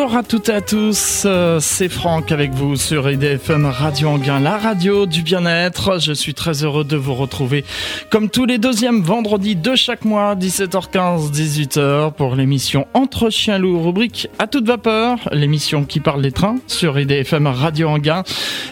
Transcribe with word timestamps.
Bonjour 0.00 0.16
à 0.16 0.22
toutes 0.22 0.48
et 0.48 0.52
à 0.52 0.60
tous, 0.60 1.24
euh, 1.26 1.58
c'est 1.58 1.88
Franck 1.88 2.30
avec 2.30 2.52
vous 2.52 2.76
sur 2.76 3.10
IDFM 3.10 3.66
Radio 3.66 4.10
Anguin, 4.10 4.38
la 4.38 4.56
radio 4.56 5.06
du 5.06 5.22
bien-être. 5.22 6.00
Je 6.00 6.12
suis 6.12 6.34
très 6.34 6.62
heureux 6.62 6.84
de 6.84 6.96
vous 6.96 7.14
retrouver 7.14 7.64
comme 8.08 8.30
tous 8.30 8.46
les 8.46 8.58
deuxièmes 8.58 9.02
vendredis 9.02 9.56
de 9.56 9.74
chaque 9.74 10.04
mois, 10.04 10.36
17h15, 10.36 11.32
18h 11.32 12.12
pour 12.12 12.36
l'émission 12.36 12.86
Entre 12.94 13.28
chiens 13.28 13.58
loups, 13.58 13.82
rubrique 13.82 14.28
à 14.38 14.46
toute 14.46 14.68
vapeur, 14.68 15.18
l'émission 15.32 15.84
qui 15.84 15.98
parle 15.98 16.22
des 16.22 16.32
trains 16.32 16.58
sur 16.68 16.96
IDFM 16.96 17.48
Radio 17.48 17.88
Anguin. 17.88 18.22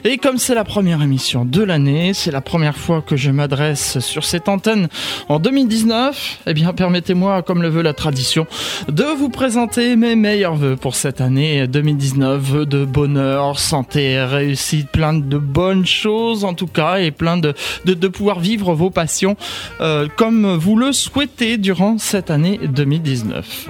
Et 0.04 0.18
comme 0.18 0.39
c'est 0.39 0.54
la 0.54 0.64
première 0.64 1.03
émission 1.03 1.45
de 1.45 1.64
l'année, 1.64 2.14
c'est 2.14 2.31
la 2.31 2.40
première 2.40 2.77
fois 2.77 3.03
que 3.03 3.17
je 3.17 3.32
m'adresse 3.32 3.99
sur 3.99 4.25
cette 4.25 4.49
antenne 4.49 4.86
en 5.29 5.40
2019, 5.40 6.43
eh 6.46 6.54
bien 6.54 6.72
permettez-moi, 6.72 7.43
comme 7.43 7.63
le 7.63 7.68
veut 7.68 7.82
la 7.82 7.95
tradition, 7.95 8.46
de 8.89 9.04
vous 9.04 9.29
présenter 9.29 9.96
mes 9.96 10.14
meilleurs 10.14 10.54
voeux 10.54 10.77
pour 10.77 10.95
cette 10.95 11.15
année 11.20 11.66
2019. 11.66 12.40
Vœux 12.40 12.66
de 12.66 12.84
bonheur, 12.84 13.58
santé, 13.58 14.22
réussite, 14.22 14.88
plein 14.90 15.12
de 15.12 15.39
bonnes 15.39 15.86
choses 15.86 16.44
en 16.44 16.54
tout 16.54 16.66
cas 16.66 16.96
et 16.96 17.11
plein 17.11 17.36
de, 17.36 17.54
de, 17.84 17.94
de 17.94 18.08
pouvoir 18.08 18.40
vivre 18.40 18.75
vos 18.75 18.90
passions 18.90 19.36
euh, 19.80 20.08
comme 20.16 20.54
vous 20.56 20.76
le 20.76 20.92
souhaitez 20.92 21.56
durant 21.58 21.98
cette 21.98 22.30
année 22.30 22.61
2019. 22.62 23.68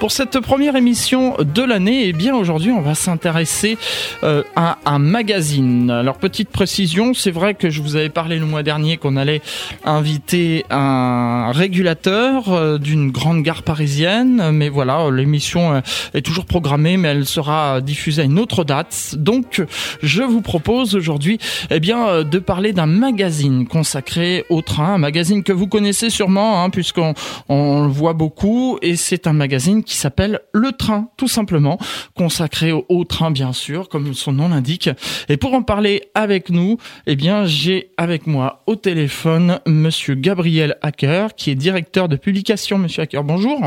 Pour 0.00 0.12
cette 0.12 0.40
première 0.40 0.76
émission 0.76 1.36
de 1.38 1.62
l'année, 1.62 2.08
eh 2.08 2.12
bien 2.12 2.34
aujourd'hui 2.34 2.70
on 2.70 2.80
va 2.80 2.94
s'intéresser 2.94 3.78
euh, 4.24 4.42
à 4.56 4.78
un 4.84 4.98
magazine. 4.98 5.90
Alors 5.90 6.16
petite 6.16 6.50
précision, 6.50 7.14
c'est 7.14 7.30
vrai 7.30 7.54
que 7.54 7.70
je 7.70 7.82
vous 7.82 7.96
avais 7.96 8.08
parlé 8.08 8.38
le 8.38 8.46
mois 8.46 8.62
dernier 8.62 8.96
qu'on 8.96 9.16
allait 9.16 9.42
inviter 9.84 10.64
un 10.70 11.52
régulateur 11.52 12.52
euh, 12.52 12.78
d'une 12.78 13.10
grande 13.10 13.42
gare 13.42 13.62
parisienne, 13.62 14.50
mais 14.52 14.68
voilà, 14.68 15.10
l'émission 15.10 15.82
est 16.14 16.22
toujours 16.22 16.46
programmée, 16.46 16.81
mais 16.82 17.08
elle 17.08 17.26
sera 17.26 17.80
diffusée 17.80 18.22
à 18.22 18.24
une 18.24 18.38
autre 18.38 18.64
date. 18.64 19.14
Donc, 19.16 19.62
je 20.02 20.22
vous 20.22 20.42
propose 20.42 20.94
aujourd'hui, 20.94 21.38
eh 21.70 21.80
bien, 21.80 22.22
de 22.24 22.38
parler 22.38 22.72
d'un 22.72 22.86
magazine 22.86 23.66
consacré 23.66 24.44
au 24.50 24.62
train, 24.62 24.94
un 24.94 24.98
magazine 24.98 25.42
que 25.42 25.52
vous 25.52 25.66
connaissez 25.66 26.10
sûrement, 26.10 26.62
hein, 26.62 26.70
puisqu'on 26.70 27.14
on 27.48 27.82
le 27.82 27.90
voit 27.90 28.14
beaucoup, 28.14 28.78
et 28.82 28.96
c'est 28.96 29.26
un 29.26 29.32
magazine 29.32 29.82
qui 29.84 29.96
s'appelle 29.96 30.40
Le 30.52 30.72
Train, 30.72 31.08
tout 31.16 31.28
simplement, 31.28 31.78
consacré 32.14 32.72
au, 32.72 32.84
au 32.88 33.04
train, 33.04 33.30
bien 33.30 33.52
sûr, 33.52 33.88
comme 33.88 34.14
son 34.14 34.32
nom 34.32 34.48
l'indique. 34.48 34.90
Et 35.28 35.36
pour 35.36 35.54
en 35.54 35.62
parler 35.62 36.02
avec 36.14 36.50
nous, 36.50 36.78
eh 37.06 37.16
bien, 37.16 37.44
j'ai 37.46 37.90
avec 37.96 38.26
moi 38.26 38.62
au 38.66 38.76
téléphone 38.76 39.60
Monsieur 39.66 40.14
Gabriel 40.14 40.76
Hacker, 40.82 41.34
qui 41.34 41.50
est 41.50 41.54
directeur 41.54 42.08
de 42.08 42.16
publication. 42.16 42.78
Monsieur 42.78 43.02
Hacker, 43.02 43.24
bonjour. 43.24 43.60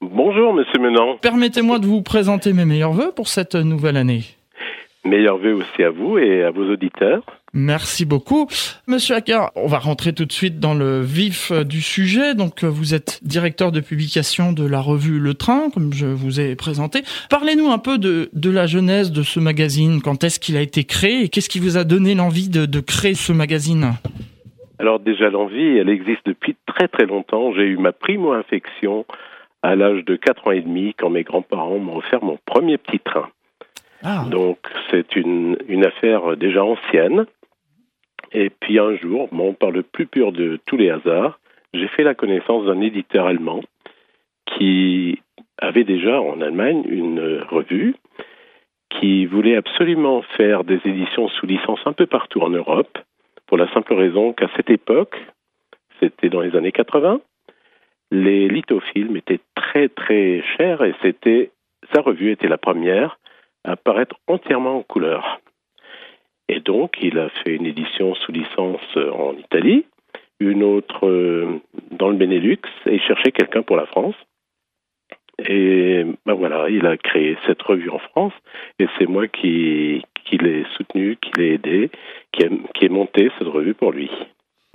Bonjour, 0.00 0.52
monsieur 0.52 0.80
Menant. 0.80 1.16
Permettez-moi 1.20 1.78
de 1.78 1.86
vous 1.86 2.02
présenter 2.02 2.52
mes 2.52 2.64
meilleurs 2.64 2.92
voeux 2.92 3.12
pour 3.14 3.28
cette 3.28 3.54
nouvelle 3.54 3.96
année. 3.96 4.22
Meilleurs 5.04 5.38
voeux 5.38 5.54
aussi 5.54 5.82
à 5.82 5.90
vous 5.90 6.18
et 6.18 6.42
à 6.42 6.50
vos 6.50 6.70
auditeurs. 6.70 7.22
Merci 7.52 8.04
beaucoup. 8.04 8.48
Monsieur 8.88 9.14
Hacker, 9.14 9.50
on 9.54 9.66
va 9.66 9.78
rentrer 9.78 10.12
tout 10.12 10.24
de 10.24 10.32
suite 10.32 10.58
dans 10.58 10.74
le 10.74 11.00
vif 11.00 11.52
du 11.52 11.80
sujet. 11.82 12.34
Donc, 12.34 12.64
vous 12.64 12.94
êtes 12.94 13.20
directeur 13.22 13.70
de 13.70 13.80
publication 13.80 14.52
de 14.52 14.66
la 14.66 14.80
revue 14.80 15.20
Le 15.20 15.34
Train, 15.34 15.70
comme 15.70 15.92
je 15.92 16.06
vous 16.06 16.40
ai 16.40 16.56
présenté. 16.56 17.02
Parlez-nous 17.30 17.70
un 17.70 17.78
peu 17.78 17.98
de, 17.98 18.30
de 18.32 18.50
la 18.50 18.66
genèse 18.66 19.12
de 19.12 19.22
ce 19.22 19.40
magazine. 19.40 20.00
Quand 20.02 20.24
est-ce 20.24 20.40
qu'il 20.40 20.56
a 20.56 20.62
été 20.62 20.84
créé 20.84 21.24
et 21.24 21.28
qu'est-ce 21.28 21.48
qui 21.48 21.60
vous 21.60 21.76
a 21.76 21.84
donné 21.84 22.14
l'envie 22.14 22.48
de, 22.48 22.66
de 22.66 22.80
créer 22.80 23.14
ce 23.14 23.32
magazine? 23.32 23.92
Alors 24.78 24.98
déjà, 24.98 25.30
l'envie, 25.30 25.76
elle 25.78 25.90
existe 25.90 26.26
depuis 26.26 26.56
très 26.66 26.88
très 26.88 27.06
longtemps. 27.06 27.52
J'ai 27.54 27.66
eu 27.66 27.76
ma 27.76 27.92
primo-infection 27.92 29.04
à 29.64 29.76
l'âge 29.76 30.04
de 30.04 30.14
4 30.14 30.46
ans 30.46 30.50
et 30.50 30.60
demi 30.60 30.92
quand 30.92 31.08
mes 31.08 31.22
grands-parents 31.22 31.78
m'ont 31.78 31.96
offert 31.96 32.22
mon 32.22 32.38
premier 32.44 32.76
petit 32.76 33.00
train. 33.00 33.30
Ah. 34.02 34.26
Donc 34.30 34.58
c'est 34.90 35.16
une, 35.16 35.56
une 35.68 35.86
affaire 35.86 36.36
déjà 36.36 36.62
ancienne. 36.62 37.24
Et 38.32 38.50
puis 38.50 38.78
un 38.78 38.94
jour, 38.96 39.28
bon, 39.32 39.54
par 39.54 39.70
le 39.70 39.82
plus 39.82 40.06
pur 40.06 40.32
de 40.32 40.60
tous 40.66 40.76
les 40.76 40.90
hasards, 40.90 41.38
j'ai 41.72 41.88
fait 41.88 42.02
la 42.02 42.14
connaissance 42.14 42.66
d'un 42.66 42.82
éditeur 42.82 43.26
allemand 43.26 43.62
qui 44.44 45.22
avait 45.56 45.84
déjà 45.84 46.20
en 46.20 46.42
Allemagne 46.42 46.82
une 46.86 47.40
revue 47.48 47.94
qui 48.90 49.24
voulait 49.24 49.56
absolument 49.56 50.20
faire 50.36 50.64
des 50.64 50.80
éditions 50.84 51.28
sous 51.28 51.46
licence 51.46 51.80
un 51.86 51.94
peu 51.94 52.06
partout 52.06 52.40
en 52.40 52.50
Europe, 52.50 52.98
pour 53.46 53.56
la 53.56 53.72
simple 53.72 53.94
raison 53.94 54.34
qu'à 54.34 54.48
cette 54.56 54.70
époque, 54.70 55.16
c'était 56.00 56.28
dans 56.28 56.40
les 56.40 56.54
années 56.54 56.70
80, 56.70 57.20
les 58.14 58.48
lithofilms 58.48 59.16
étaient 59.16 59.40
très 59.56 59.88
très 59.88 60.42
chers 60.56 60.82
et 60.84 60.94
c'était 61.02 61.50
sa 61.92 62.00
revue 62.00 62.30
était 62.30 62.48
la 62.48 62.58
première 62.58 63.18
à 63.64 63.76
paraître 63.76 64.16
entièrement 64.28 64.78
en 64.78 64.82
couleur. 64.82 65.40
Et 66.48 66.60
donc, 66.60 66.96
il 67.02 67.18
a 67.18 67.28
fait 67.30 67.54
une 67.56 67.66
édition 67.66 68.14
sous 68.14 68.32
licence 68.32 68.96
en 68.96 69.34
Italie, 69.34 69.86
une 70.38 70.62
autre 70.62 71.06
euh, 71.06 71.60
dans 71.90 72.08
le 72.08 72.16
Benelux, 72.16 72.60
et 72.86 72.94
il 72.94 73.02
cherchait 73.02 73.32
quelqu'un 73.32 73.62
pour 73.62 73.76
la 73.76 73.86
France. 73.86 74.14
Et 75.48 76.04
ben 76.26 76.34
voilà, 76.34 76.68
il 76.68 76.86
a 76.86 76.96
créé 76.96 77.36
cette 77.46 77.62
revue 77.62 77.90
en 77.90 77.98
France, 77.98 78.34
et 78.78 78.86
c'est 78.98 79.06
moi 79.06 79.26
qui, 79.26 80.04
qui 80.24 80.36
l'ai 80.38 80.64
soutenu, 80.76 81.16
qui 81.16 81.30
l'ai 81.36 81.54
aidé, 81.54 81.90
qui, 82.32 82.46
qui 82.74 82.84
ai 82.84 82.88
monté 82.88 83.30
cette 83.38 83.48
revue 83.48 83.74
pour 83.74 83.90
lui. 83.90 84.10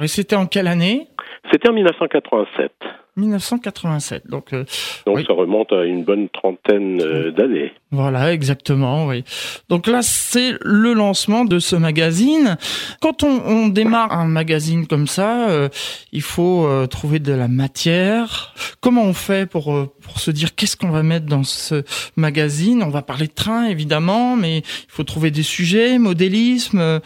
Et 0.01 0.07
c'était 0.07 0.35
en 0.35 0.45
quelle 0.45 0.67
année? 0.67 1.07
C'était 1.51 1.69
en 1.69 1.73
1987. 1.73 2.71
1987. 3.19 4.27
Donc, 4.27 4.53
euh, 4.53 4.63
Donc 5.05 5.17
oui. 5.17 5.25
ça 5.27 5.33
remonte 5.33 5.71
à 5.73 5.83
une 5.83 6.03
bonne 6.03 6.29
trentaine 6.29 7.01
euh, 7.01 7.31
d'années. 7.31 7.73
Voilà, 7.91 8.33
exactement, 8.33 9.07
oui. 9.07 9.23
Donc 9.67 9.87
là, 9.87 10.01
c'est 10.01 10.53
le 10.61 10.93
lancement 10.93 11.43
de 11.43 11.59
ce 11.59 11.75
magazine. 11.75 12.57
Quand 13.01 13.23
on, 13.23 13.41
on 13.45 13.67
démarre 13.67 14.11
un 14.13 14.27
magazine 14.27 14.87
comme 14.87 15.07
ça, 15.07 15.49
euh, 15.49 15.69
il 16.11 16.21
faut 16.21 16.65
euh, 16.65 16.87
trouver 16.87 17.19
de 17.19 17.33
la 17.33 17.47
matière. 17.47 18.53
Comment 18.79 19.03
on 19.03 19.13
fait 19.13 19.49
pour, 19.49 19.73
euh, 19.73 19.91
pour 20.01 20.19
se 20.19 20.31
dire 20.31 20.55
qu'est-ce 20.55 20.77
qu'on 20.77 20.91
va 20.91 21.03
mettre 21.03 21.25
dans 21.25 21.43
ce 21.43 21.83
magazine? 22.15 22.83
On 22.83 22.89
va 22.89 23.01
parler 23.01 23.27
de 23.27 23.33
train, 23.33 23.65
évidemment, 23.65 24.35
mais 24.35 24.59
il 24.59 24.63
faut 24.87 25.03
trouver 25.03 25.31
des 25.31 25.43
sujets, 25.43 25.97
modélisme. 25.97 27.01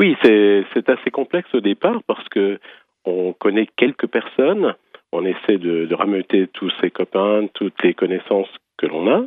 Oui, 0.00 0.16
c'est 0.22 0.88
assez 0.88 1.10
complexe 1.10 1.54
au 1.54 1.60
départ 1.60 2.02
parce 2.06 2.26
que 2.30 2.58
on 3.04 3.34
connaît 3.34 3.66
quelques 3.76 4.06
personnes, 4.06 4.74
on 5.12 5.26
essaie 5.26 5.58
de, 5.58 5.84
de 5.84 5.94
rameuter 5.94 6.46
tous 6.46 6.72
ses 6.80 6.90
copains, 6.90 7.48
toutes 7.52 7.82
les 7.82 7.92
connaissances 7.92 8.48
que 8.78 8.86
l'on 8.86 9.10
a. 9.10 9.26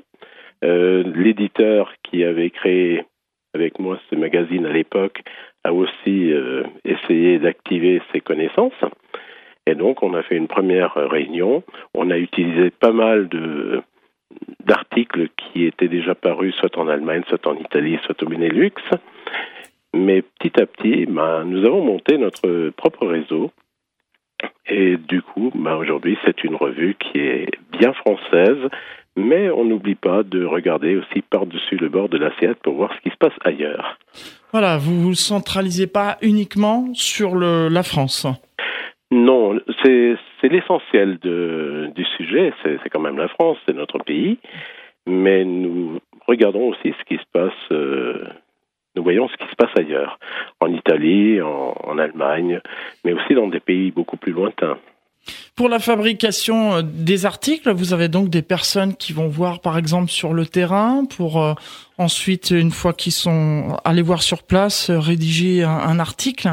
Euh, 0.66 1.04
L'éditeur 1.16 1.94
qui 2.02 2.24
avait 2.24 2.50
créé 2.50 3.06
avec 3.54 3.78
moi 3.78 4.00
ce 4.10 4.16
magazine 4.16 4.66
à 4.66 4.72
l'époque 4.72 5.22
a 5.64 5.74
aussi 5.74 6.34
euh, 6.34 6.64
essayé 6.86 7.38
d'activer 7.38 8.02
ses 8.12 8.22
connaissances. 8.22 8.84
Et 9.68 9.76
donc, 9.76 10.02
on 10.02 10.16
a 10.16 10.24
fait 10.24 10.38
une 10.38 10.48
première 10.48 10.96
réunion. 10.96 11.62
On 11.94 12.10
a 12.10 12.18
utilisé 12.18 12.72
pas 12.72 12.92
mal 12.92 13.30
d'articles 14.66 15.30
qui 15.38 15.66
étaient 15.66 15.88
déjà 15.88 16.16
parus 16.16 16.56
soit 16.56 16.76
en 16.80 16.88
Allemagne, 16.88 17.22
soit 17.28 17.46
en 17.46 17.58
Italie, 17.58 18.00
soit 18.08 18.24
au 18.24 18.26
Benelux. 18.26 18.74
Mais 19.94 20.22
petit 20.22 20.60
à 20.60 20.66
petit, 20.66 21.06
ben, 21.06 21.44
nous 21.46 21.66
avons 21.66 21.84
monté 21.84 22.18
notre 22.18 22.70
propre 22.72 23.06
réseau. 23.06 23.52
Et 24.68 24.98
du 24.98 25.22
coup, 25.22 25.52
ben, 25.54 25.76
aujourd'hui, 25.76 26.18
c'est 26.26 26.44
une 26.44 26.56
revue 26.56 26.96
qui 26.96 27.20
est 27.20 27.48
bien 27.72 27.94
française, 27.94 28.70
mais 29.16 29.50
on 29.50 29.66
n'oublie 29.66 29.96
pas 29.96 30.24
de 30.24 30.44
regarder 30.44 30.96
aussi 30.96 31.22
par-dessus 31.22 31.76
le 31.76 31.90
bord 31.90 32.10
de 32.10 32.18
l'assiette 32.18 32.60
pour 32.64 32.76
voir 32.76 32.94
ce 32.96 33.02
qui 33.02 33.10
se 33.10 33.18
passe 33.18 33.34
ailleurs. 33.44 33.98
Voilà, 34.52 34.78
vous 34.78 35.00
vous 35.02 35.14
centralisez 35.14 35.88
pas 35.88 36.18
uniquement 36.22 36.88
sur 36.94 37.36
le, 37.36 37.68
la 37.70 37.84
France. 37.84 38.26
Non, 39.12 39.60
c'est 39.84 40.18
l'essentiel 40.42 41.20
du 41.20 42.06
sujet, 42.18 42.52
c'est 42.64 42.80
c'est 42.82 42.90
quand 42.90 43.00
même 43.00 43.18
la 43.18 43.28
France, 43.28 43.58
c'est 43.66 43.76
notre 43.76 44.00
pays, 44.00 44.40
mais 45.06 45.46
nous 45.46 46.00
regardons 46.26 46.70
aussi 46.70 46.96
ce 46.98 47.04
qui 47.06 47.18
se 47.18 47.30
passe, 47.32 47.52
euh, 47.72 48.26
nous 48.96 49.04
voyons 49.04 49.28
ce 49.28 49.38
qui 49.38 49.50
se 49.50 49.56
passe 49.56 49.72
ailleurs, 49.78 50.20
en 50.60 50.68
Italie, 50.68 51.42
en, 51.42 51.76
en 51.84 51.98
Allemagne, 51.98 52.60
mais 53.04 53.14
aussi 53.14 53.34
dans 53.34 53.48
des 53.48 53.60
pays 53.60 53.92
beaucoup 53.92 54.18
plus 54.18 54.32
lointains. 54.32 54.78
Pour 55.56 55.70
la 55.70 55.80
fabrication 55.80 56.74
euh, 56.74 56.82
des 56.84 57.26
articles, 57.26 57.72
vous 57.72 57.94
avez 57.94 58.10
donc 58.10 58.30
des 58.30 58.42
personnes 58.42 58.96
qui 58.96 59.14
vont 59.14 59.28
voir 59.28 59.62
par 59.62 59.78
exemple 59.78 60.10
sur 60.10 60.34
le 60.34 60.46
terrain 60.46 61.06
pour 61.06 61.42
euh, 61.42 61.54
ensuite, 61.98 62.52
une 62.52 62.72
fois 62.72 62.94
qu'ils 62.94 63.14
sont 63.14 63.78
allés 63.86 64.02
voir 64.02 64.22
sur 64.22 64.44
place, 64.44 64.90
euh, 64.90 65.00
rédiger 65.00 65.64
un, 65.64 65.70
un 65.70 66.00
article? 66.00 66.50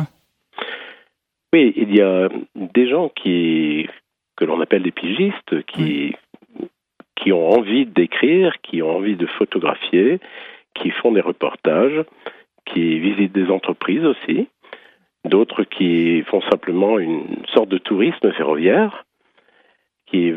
Oui, 1.52 1.72
il 1.76 1.96
y 1.96 2.00
a 2.00 2.28
des 2.54 2.88
gens 2.88 3.08
qui 3.08 3.88
que 4.36 4.44
l'on 4.44 4.60
appelle 4.60 4.84
des 4.84 4.92
pigistes 4.92 5.64
qui 5.66 6.14
qui 7.16 7.32
ont 7.32 7.50
envie 7.50 7.86
d'écrire, 7.86 8.54
qui 8.62 8.82
ont 8.82 8.96
envie 8.96 9.16
de 9.16 9.26
photographier, 9.26 10.20
qui 10.74 10.90
font 10.90 11.12
des 11.12 11.20
reportages, 11.20 12.04
qui 12.66 12.98
visitent 12.98 13.32
des 13.32 13.50
entreprises 13.50 14.04
aussi, 14.04 14.48
d'autres 15.24 15.64
qui 15.64 16.22
font 16.22 16.42
simplement 16.42 16.98
une 16.98 17.44
sorte 17.54 17.68
de 17.68 17.78
tourisme 17.78 18.32
ferroviaire, 18.32 19.04
qui 20.06 20.34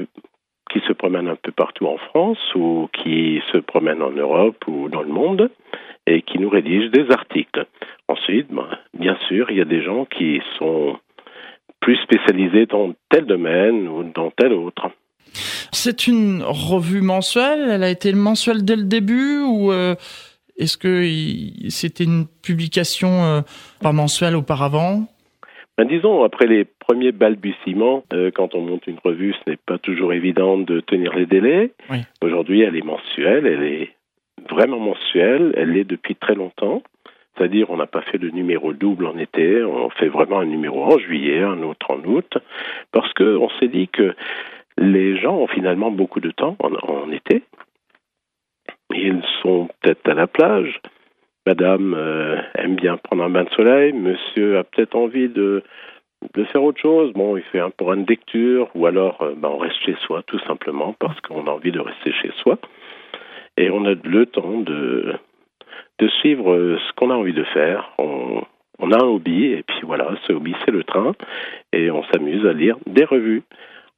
qui 0.73 0.79
se 0.87 0.93
promènent 0.93 1.27
un 1.27 1.35
peu 1.35 1.51
partout 1.51 1.85
en 1.85 1.97
France 1.97 2.39
ou 2.55 2.89
qui 2.91 3.41
se 3.51 3.59
promènent 3.59 4.01
en 4.01 4.09
Europe 4.09 4.65
ou 4.67 4.89
dans 4.89 5.03
le 5.03 5.09
monde 5.09 5.51
et 6.07 6.23
qui 6.23 6.39
nous 6.39 6.49
rédigent 6.49 6.89
des 6.89 7.11
articles. 7.11 7.65
Ensuite, 8.07 8.47
ben, 8.49 8.67
bien 8.97 9.15
sûr, 9.27 9.51
il 9.51 9.57
y 9.57 9.61
a 9.61 9.65
des 9.65 9.83
gens 9.83 10.05
qui 10.05 10.41
sont 10.57 10.97
plus 11.79 11.97
spécialisés 11.97 12.65
dans 12.65 12.93
tel 13.09 13.25
domaine 13.25 13.87
ou 13.87 14.03
dans 14.03 14.31
tel 14.31 14.53
autre. 14.53 14.89
C'est 15.71 16.07
une 16.07 16.43
revue 16.43 17.01
mensuelle. 17.01 17.69
Elle 17.69 17.83
a 17.83 17.89
été 17.89 18.13
mensuelle 18.13 18.63
dès 18.63 18.75
le 18.75 18.83
début 18.83 19.39
ou 19.39 19.71
euh, 19.71 19.95
est-ce 20.57 20.77
que 20.77 21.03
c'était 21.69 22.03
une 22.03 22.27
publication 22.27 23.23
euh, 23.23 23.41
pas 23.81 23.91
mensuelle 23.91 24.35
auparavant? 24.35 25.07
Ben, 25.77 25.85
disons, 25.85 26.23
après 26.23 26.45
les 26.45 26.65
premiers 26.65 27.11
balbutiements, 27.11 28.03
euh, 28.13 28.29
quand 28.33 28.53
on 28.53 28.61
monte 28.61 28.85
une 28.85 28.99
revue, 29.03 29.33
ce 29.33 29.49
n'est 29.49 29.57
pas 29.57 29.79
toujours 29.79 30.13
évident 30.13 30.57
de 30.57 30.79
tenir 30.81 31.15
les 31.15 31.25
délais. 31.25 31.71
Aujourd'hui, 32.21 32.61
elle 32.61 32.75
est 32.75 32.85
mensuelle, 32.85 33.47
elle 33.47 33.63
est 33.63 33.89
vraiment 34.49 34.79
mensuelle, 34.79 35.53
elle 35.57 35.71
l'est 35.71 35.83
depuis 35.83 36.15
très 36.15 36.35
longtemps. 36.35 36.83
C'est-à-dire, 37.35 37.71
on 37.71 37.77
n'a 37.77 37.87
pas 37.87 38.01
fait 38.01 38.19
de 38.19 38.29
numéro 38.29 38.73
double 38.73 39.07
en 39.07 39.17
été, 39.17 39.63
on 39.63 39.89
fait 39.89 40.09
vraiment 40.09 40.39
un 40.39 40.45
numéro 40.45 40.83
en 40.83 40.99
juillet, 40.99 41.41
un 41.41 41.63
autre 41.63 41.89
en 41.89 41.97
août, 42.05 42.37
parce 42.91 43.11
qu'on 43.13 43.49
s'est 43.59 43.69
dit 43.69 43.87
que 43.87 44.13
les 44.77 45.17
gens 45.17 45.35
ont 45.35 45.47
finalement 45.47 45.91
beaucoup 45.91 46.19
de 46.19 46.31
temps 46.31 46.55
en, 46.59 47.11
été. 47.11 47.43
Ils 48.93 49.23
sont 49.41 49.69
peut-être 49.81 50.07
à 50.09 50.13
la 50.13 50.27
plage. 50.27 50.79
Madame 51.45 51.93
euh, 51.93 52.41
aime 52.55 52.75
bien 52.75 52.97
prendre 52.97 53.23
un 53.23 53.29
bain 53.29 53.43
de 53.43 53.49
soleil. 53.49 53.93
Monsieur 53.93 54.57
a 54.57 54.63
peut-être 54.63 54.95
envie 54.95 55.29
de, 55.29 55.63
de 56.33 56.43
faire 56.45 56.63
autre 56.63 56.79
chose. 56.79 57.11
Bon, 57.13 57.35
il 57.37 57.43
fait 57.43 57.59
un 57.59 57.69
pour 57.69 57.93
une 57.93 58.05
lecture, 58.05 58.69
ou 58.75 58.85
alors 58.85 59.21
euh, 59.21 59.33
ben, 59.35 59.49
on 59.49 59.57
reste 59.57 59.81
chez 59.85 59.95
soi 60.05 60.23
tout 60.23 60.39
simplement 60.39 60.95
parce 60.99 61.19
qu'on 61.21 61.47
a 61.47 61.51
envie 61.51 61.71
de 61.71 61.79
rester 61.79 62.11
chez 62.21 62.31
soi. 62.41 62.57
Et 63.57 63.69
on 63.69 63.85
a 63.85 63.93
le 63.93 64.25
temps 64.25 64.59
de, 64.59 65.13
de 65.99 66.07
suivre 66.07 66.53
euh, 66.53 66.79
ce 66.87 66.93
qu'on 66.93 67.09
a 67.09 67.15
envie 67.15 67.33
de 67.33 67.43
faire. 67.43 67.93
On 68.79 68.91
a 68.91 69.01
un 69.01 69.07
hobby, 69.07 69.45
et 69.45 69.63
puis 69.63 69.79
voilà, 69.83 70.13
ce 70.27 70.33
hobby 70.33 70.55
c'est 70.65 70.71
le 70.71 70.83
train, 70.83 71.13
et 71.71 71.91
on 71.91 72.03
s'amuse 72.05 72.45
à 72.45 72.53
lire 72.53 72.75
des 72.85 73.05
revues 73.05 73.43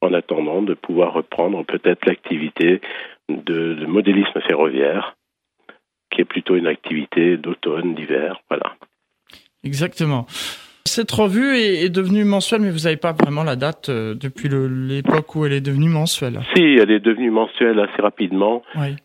en 0.06 0.13
attendant 0.13 0.62
de 0.62 0.74
pouvoir 0.74 1.13
reprendre 1.13 1.63
peut-être 1.66 2.06
l'activité 2.06 2.81
de, 3.30 3.86
modélisme 3.86 4.40
ferroviaire, 4.42 5.16
qui 6.12 6.22
est 6.22 6.25
plutôt 6.25 6.56
une 6.56 6.68
activité 6.68 7.38
d'automne, 7.38 7.96
d'hiver, 7.96 8.40
voilà. 8.50 8.75
Exactement. 9.63 10.25
Cette 10.88 11.12
revue 11.12 11.57
est, 11.57 11.90
devenue 11.90 12.24
mensuelle, 12.24 12.62
mais 12.62 12.69
vous 12.69 12.86
n'avez 12.86 12.96
pas 12.96 13.12
vraiment 13.12 13.44
la 13.44 13.56
date 13.56 13.90
euh, 13.90 14.13
depuis 14.13 14.50
l'époque 14.50 15.36
où 15.36 15.46
elle 15.46 15.54
est 15.54 15.66
devenue 15.66 15.90
mensuelle. 15.90 16.40
Si, 16.56 16.62
elle 16.62 16.92
est 16.92 17.00
devenue 17.00 17.31
mensuelle 17.31 17.80
assez 17.80 18.02
rapidement. 18.02 18.62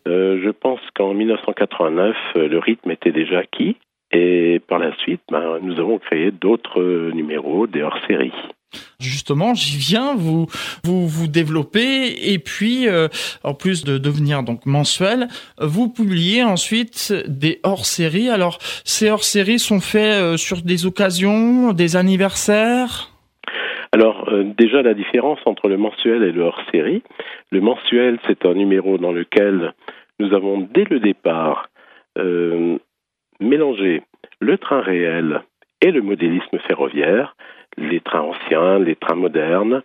Euh, 0.07 0.39
je 0.43 0.49
pense 0.51 0.79
qu'en 0.95 1.15
1989, 1.15 2.15
euh, 2.35 2.47
le 2.47 2.59
rythme 2.59 2.91
était 2.91 3.11
déjà 3.11 3.39
acquis. 3.39 3.77
Et 4.13 4.61
par 4.67 4.77
la 4.77 4.95
suite, 4.97 5.21
ben, 5.31 5.57
nous 5.61 5.79
avons 5.79 5.97
créé 5.97 6.31
d'autres 6.31 7.11
numéros, 7.13 7.65
des 7.65 7.81
hors-séries. 7.81 8.33
Justement, 8.99 9.53
j'y 9.53 9.77
viens, 9.77 10.15
vous 10.15 10.47
vous 10.83 11.07
vous 11.07 11.27
développez 11.27 12.33
et 12.33 12.39
puis 12.39 12.87
euh, 12.87 13.07
en 13.43 13.53
plus 13.53 13.83
de 13.83 13.97
devenir 13.97 14.43
donc 14.43 14.65
mensuel, 14.65 15.27
vous 15.59 15.89
publiez 15.89 16.43
ensuite 16.43 17.13
des 17.27 17.59
hors-séries. 17.63 18.29
Alors 18.29 18.59
ces 18.85 19.09
hors-séries 19.09 19.59
sont 19.59 19.79
faits 19.79 20.21
euh, 20.21 20.37
sur 20.37 20.61
des 20.61 20.85
occasions, 20.85 21.73
des 21.73 21.95
anniversaires? 21.95 23.09
Alors 23.91 24.29
euh, 24.29 24.43
déjà 24.57 24.81
la 24.81 24.93
différence 24.93 25.39
entre 25.45 25.67
le 25.67 25.77
mensuel 25.77 26.23
et 26.23 26.31
le 26.31 26.43
hors-série. 26.43 27.03
Le 27.51 27.61
mensuel, 27.61 28.19
c'est 28.27 28.45
un 28.45 28.53
numéro 28.53 28.97
dans 28.97 29.11
lequel 29.11 29.73
nous 30.19 30.33
avons 30.33 30.67
dès 30.73 30.85
le 30.85 30.99
départ 30.99 31.67
mélangé 33.39 34.03
le 34.39 34.57
train 34.57 34.81
réel 34.81 35.41
et 35.81 35.91
le 35.91 36.01
modélisme 36.01 36.59
ferroviaire 36.67 37.35
les 37.77 37.99
trains 37.99 38.21
anciens, 38.21 38.79
les 38.79 38.95
trains 38.95 39.15
modernes, 39.15 39.81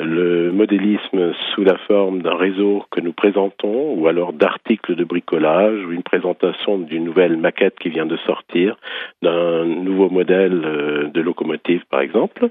le 0.00 0.50
modélisme 0.50 1.32
sous 1.54 1.62
la 1.62 1.76
forme 1.78 2.22
d'un 2.22 2.36
réseau 2.36 2.84
que 2.90 3.00
nous 3.00 3.12
présentons, 3.12 3.94
ou 3.94 4.08
alors 4.08 4.32
d'articles 4.32 4.96
de 4.96 5.04
bricolage, 5.04 5.84
ou 5.84 5.92
une 5.92 6.02
présentation 6.02 6.78
d'une 6.78 7.04
nouvelle 7.04 7.36
maquette 7.36 7.78
qui 7.78 7.90
vient 7.90 8.06
de 8.06 8.16
sortir, 8.18 8.76
d'un 9.22 9.64
nouveau 9.64 10.10
modèle 10.10 10.62
euh, 10.64 11.08
de 11.08 11.20
locomotive 11.20 11.84
par 11.88 12.00
exemple, 12.00 12.48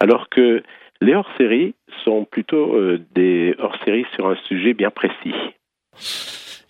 alors 0.00 0.28
que 0.28 0.62
les 1.00 1.14
hors-séries 1.14 1.74
sont 2.04 2.24
plutôt 2.24 2.74
euh, 2.74 3.00
des 3.14 3.54
hors-séries 3.58 4.06
sur 4.14 4.26
un 4.26 4.36
sujet 4.48 4.74
bien 4.74 4.90
précis. 4.90 5.34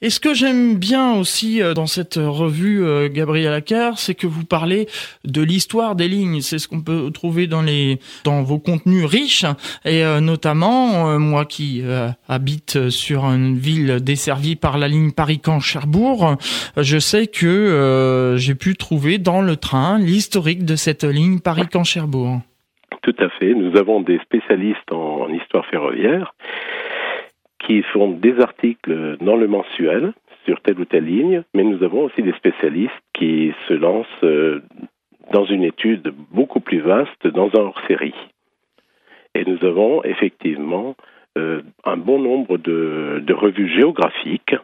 Et 0.02 0.10
ce 0.10 0.20
que 0.20 0.34
j'aime 0.34 0.76
bien 0.76 1.14
aussi 1.14 1.62
euh, 1.62 1.74
dans 1.74 1.86
cette 1.86 2.16
revue 2.16 2.84
euh, 2.84 3.08
Gabriel 3.08 3.52
Acker, 3.52 3.92
c'est 3.96 4.14
que 4.14 4.26
vous 4.26 4.44
parlez 4.44 4.86
de 5.24 5.42
l'histoire 5.42 5.94
des 5.94 6.08
lignes. 6.08 6.40
C'est 6.40 6.58
ce 6.58 6.68
qu'on 6.68 6.82
peut 6.82 7.10
trouver 7.12 7.46
dans 7.46 7.62
les 7.62 7.98
dans 8.24 8.42
vos 8.42 8.58
contenus 8.58 9.04
riches 9.04 9.46
et 9.84 10.04
euh, 10.04 10.20
notamment 10.20 11.18
moi 11.18 11.44
qui 11.44 11.82
habite 12.28 12.90
sur 12.90 13.24
une 13.24 13.56
ville 13.56 14.02
desservie 14.02 14.56
par 14.56 14.78
la 14.78 14.88
ligne 14.88 15.12
Paris-Caen-Cherbourg, 15.12 16.36
je 16.76 16.98
sais 16.98 17.26
que 17.26 18.34
j'ai 18.36 18.54
pu 18.54 18.76
trouver 18.76 19.18
dans 19.18 19.42
le 19.42 19.56
train 19.56 19.98
l'historique 19.98 20.64
de 20.64 20.76
cette 20.76 21.04
ligne 21.04 21.40
Paris-Caen-Cherbourg. 21.40 22.40
Tout 23.02 23.16
à 23.18 23.28
fait. 23.28 23.54
Nous 23.54 23.76
avons 23.76 24.00
des 24.00 24.18
spécialistes 24.20 24.92
en 24.92 25.28
histoire 25.28 25.66
ferroviaire 25.66 26.34
qui 27.66 27.82
font 27.82 28.10
des 28.10 28.40
articles 28.40 29.16
dans 29.20 29.36
le 29.36 29.48
mensuel 29.48 30.12
sur 30.44 30.60
telle 30.60 30.78
ou 30.78 30.84
telle 30.84 31.06
ligne, 31.06 31.42
mais 31.54 31.64
nous 31.64 31.82
avons 31.82 32.04
aussi 32.04 32.22
des 32.22 32.32
spécialistes 32.32 32.92
qui 33.14 33.52
se 33.68 33.74
lancent 33.74 34.06
euh, 34.22 34.60
dans 35.32 35.44
une 35.44 35.64
étude 35.64 36.12
beaucoup 36.30 36.60
plus 36.60 36.80
vaste 36.80 37.26
dans 37.26 37.48
un 37.54 37.60
hors-série. 37.60 38.14
Et 39.34 39.44
nous 39.44 39.64
avons 39.64 40.04
effectivement 40.04 40.94
euh, 41.38 41.62
un 41.84 41.96
bon 41.96 42.20
nombre 42.20 42.58
de, 42.58 43.22
de, 43.24 43.32
revues 43.32 43.68
géographiques 43.68 44.54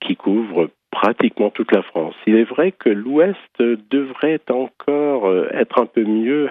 qui 0.00 0.16
couvrent 0.16 0.70
pratiquement 0.90 1.50
toute 1.50 1.72
la 1.72 1.82
France. 1.82 2.14
Il 2.26 2.34
est 2.34 2.44
vrai 2.44 2.72
que 2.72 2.88
l'Ouest 2.88 3.58
devrait 3.58 4.40
encore 4.50 5.26
euh, 5.26 5.48
être 5.52 5.80
un 5.80 5.86
peu 5.86 6.04
mieux, 6.04 6.50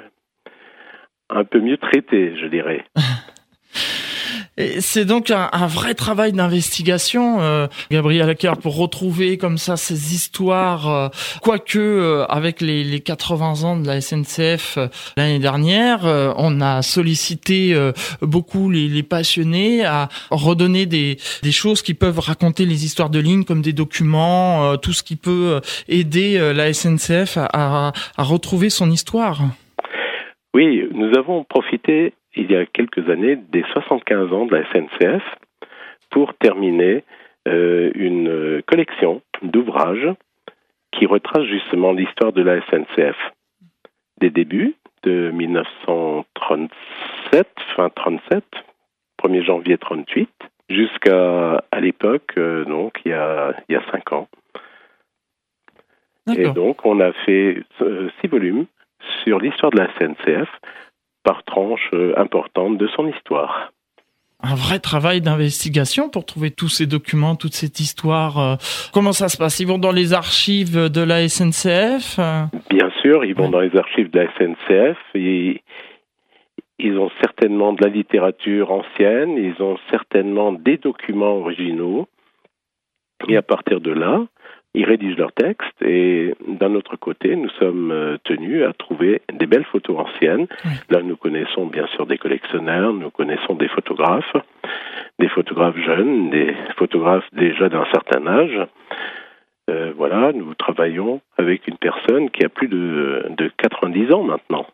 un 1.30 1.44
peu 1.44 1.60
mieux 1.60 1.78
traité, 1.78 2.36
je 2.38 2.46
dirais. 2.46 2.86
C'est 4.58 5.06
donc 5.06 5.32
un, 5.32 5.68
vrai 5.68 5.94
travail 5.94 6.34
d'investigation, 6.34 7.40
euh, 7.40 7.68
Gabriel 7.90 8.30
Acker, 8.30 8.58
pour 8.62 8.76
retrouver 8.76 9.38
comme 9.38 9.58
ça 9.58 9.78
ces 9.78 10.14
histoires. 10.14 10.90
Euh, 10.90 11.08
quoique 11.42 11.80
euh, 11.80 12.26
avec 12.26 12.60
les, 12.60 12.84
les, 12.84 13.00
80 13.00 13.64
ans 13.64 13.80
de 13.80 13.88
la 13.88 14.02
SNCF 14.02 14.78
euh, 14.78 14.88
l'année 15.16 15.40
dernière, 15.40 16.02
on 16.38 16.60
a 16.60 16.82
sollicité 16.82 17.74
beaucoup 18.22 18.70
les, 18.70 18.90
les, 18.90 19.04
passionnés 19.04 19.86
à 19.86 20.10
redonner 20.30 20.86
des, 20.86 21.18
des, 21.44 21.52
choses 21.52 21.82
qui 21.82 21.94
peuvent 21.94 22.20
raconter 22.20 22.66
les 22.66 22.84
histoires 22.84 23.10
de 23.10 23.20
ligne, 23.20 23.46
comme 23.46 23.62
des 23.62 23.74
documents, 23.74 24.78
tout 24.78 24.94
ce 24.94 25.04
qui 25.04 25.16
peut 25.16 25.62
aider 25.88 26.54
la 26.54 26.74
SNCF 26.74 27.38
à, 27.38 27.94
à 28.18 28.24
retrouver 28.24 28.70
son 28.70 28.92
histoire. 28.92 29.42
Oui, 30.54 30.84
nous 30.94 31.18
avons 31.18 31.46
profité 31.46 32.14
il 32.36 32.52
y 32.52 32.56
a 32.56 32.66
quelques 32.66 33.10
années 33.10 33.36
des 33.36 33.64
75 33.74 34.32
ans 34.34 34.46
de 34.46 34.56
la 34.56 34.64
SNCF 34.72 35.24
pour 36.10 36.34
terminer 36.36 37.04
euh, 37.48 37.92
une 37.96 38.62
collection 38.68 39.22
d'ouvrages 39.42 40.10
qui 40.92 41.06
retrace 41.06 41.46
justement 41.46 41.94
l'histoire 41.94 42.34
de 42.34 42.42
la 42.42 42.60
SNCF 42.68 43.16
des 44.20 44.30
débuts 44.30 44.76
de 45.04 45.32
1937, 45.32 47.48
fin 47.76 47.90
37, 47.90 48.44
1er 49.24 49.44
janvier 49.44 49.78
38, 49.78 50.30
jusqu'à 50.70 51.64
à 51.72 51.80
l'époque, 51.80 52.34
euh, 52.38 52.66
donc 52.66 53.00
il 53.06 53.12
y 53.12 53.14
a 53.14 53.54
il 53.68 53.74
y 53.74 53.76
a 53.76 53.84
cinq 53.92 54.14
ans. 54.14 54.28
Et 56.36 56.50
donc 56.50 56.86
on 56.86 57.00
a 57.00 57.14
fait 57.26 57.64
euh, 57.82 58.10
six 58.20 58.28
volumes 58.28 58.68
sur 59.24 59.40
l'histoire 59.40 59.72
de 59.72 59.80
la 59.80 59.88
SNCF 59.96 60.50
par 61.24 61.44
tranche 61.44 61.90
euh, 61.94 62.14
importante 62.18 62.78
de 62.78 62.88
son 62.96 63.08
histoire. 63.08 63.72
Un 64.44 64.56
vrai 64.56 64.80
travail 64.80 65.22
d'investigation 65.22 66.10
pour 66.10 66.26
trouver 66.26 66.50
tous 66.50 66.70
ces 66.70 66.88
documents, 66.88 67.36
toute 67.36 67.54
cette 67.54 67.80
histoire. 67.80 68.40
Euh. 68.40 68.56
Comment 68.92 69.14
ça 69.14 69.30
se 69.30 69.38
passe? 69.38 69.60
Ils 69.60 69.68
vont 69.68 69.78
dans 69.78 69.92
les 69.92 70.14
archives 70.14 70.90
de 70.90 71.02
la 71.02 71.28
SNCF 71.28 72.20
Bien 72.70 72.90
sûr, 73.02 73.24
ils 73.24 73.36
vont 73.36 73.50
dans 73.50 73.60
les 73.60 73.76
archives 73.78 74.10
de 74.10 74.20
la 74.20 74.28
SNCF. 74.34 74.98
Et 75.14 75.62
ils 76.80 76.98
ont 76.98 77.12
certainement 77.22 77.74
de 77.74 77.84
la 77.84 77.90
littérature 77.90 78.72
ancienne, 78.72 79.38
ils 79.38 79.62
ont 79.62 79.78
certainement 79.92 80.52
des 80.52 80.78
documents 80.78 81.38
originaux. 81.38 82.08
Et 83.28 83.38
à 83.38 83.44
partir 83.44 83.80
de 83.82 83.92
là, 83.92 84.26
ils 84.74 84.86
rédigent 84.86 85.18
leurs 85.18 85.34
textes 85.34 85.82
et 85.82 86.34
d'un 86.48 86.76
autre 86.76 86.96
côté, 86.96 87.36
nous 87.36 87.50
sommes 87.60 87.92
euh, 87.92 88.18
tenus 88.24 88.64
à 88.64 88.74
trouver 88.74 89.22
des 89.34 89.46
belles 89.46 89.66
photos 89.66 90.00
anciennes. 90.00 90.48
Là, 90.90 91.02
nous 91.02 91.18
connaissons 91.18 91.66
bien 91.66 91.88
sûr 91.88 92.06
des 92.06 92.18
collectionneurs, 92.18 92.94
nous 92.94 93.10
connaissons 93.10 93.56
des 93.56 93.68
photographes, 93.68 94.36
des 95.20 95.28
photographes 95.28 95.78
jeunes, 95.78 96.30
des 96.30 96.56
photographes 96.78 97.28
déjà 97.34 97.68
d'un 97.68 97.86
certain 97.92 98.26
âge. 98.28 98.68
Euh, 99.70 99.92
voilà, 99.96 100.32
nous 100.34 100.54
travaillons 100.56 101.22
avec 101.38 101.68
une 101.68 101.78
personne 101.78 102.30
qui 102.30 102.46
a 102.46 102.50
plus 102.50 102.68
de, 102.70 103.26
de 103.38 103.52
90 103.58 104.14
ans 104.14 104.24
maintenant. 104.24 104.66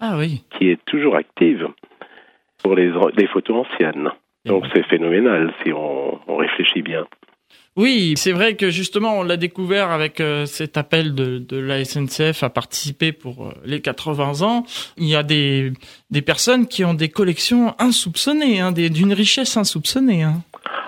Ah 0.00 0.16
oui. 0.18 0.44
Qui 0.50 0.70
est 0.70 0.84
toujours 0.84 1.14
active 1.14 1.68
pour 2.62 2.74
les, 2.74 2.92
les 3.16 3.26
photos 3.28 3.66
anciennes. 3.66 4.10
Donc 4.46 4.66
c'est 4.74 4.84
phénoménal 4.86 5.52
si 5.62 5.72
on, 5.72 6.20
on 6.26 6.36
réfléchit 6.36 6.82
bien. 6.82 7.06
Oui, 7.76 8.14
c'est 8.16 8.30
vrai 8.30 8.54
que 8.54 8.70
justement, 8.70 9.18
on 9.18 9.24
l'a 9.24 9.36
découvert 9.36 9.90
avec 9.90 10.20
euh, 10.20 10.46
cet 10.46 10.76
appel 10.76 11.14
de, 11.14 11.38
de, 11.38 11.58
la 11.58 11.84
SNCF 11.84 12.44
à 12.44 12.50
participer 12.50 13.10
pour 13.10 13.46
euh, 13.46 13.52
les 13.64 13.80
80 13.80 14.46
ans. 14.46 14.62
Il 14.96 15.08
y 15.08 15.16
a 15.16 15.24
des, 15.24 15.72
des 16.10 16.22
personnes 16.22 16.68
qui 16.68 16.84
ont 16.84 16.94
des 16.94 17.08
collections 17.08 17.74
insoupçonnées, 17.80 18.60
hein, 18.60 18.70
d'une 18.70 19.12
richesse 19.12 19.56
insoupçonnée. 19.56 20.22
Hein. 20.22 20.42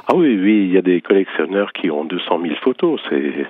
Ah 0.06 0.14
oui, 0.14 0.38
oui, 0.40 0.66
il 0.66 0.72
y 0.72 0.78
a 0.78 0.82
des 0.82 1.00
collectionneurs 1.00 1.72
qui 1.72 1.90
ont 1.90 2.04
200 2.04 2.40
000 2.42 2.54
photos. 2.62 3.00
C'est, 3.10 3.46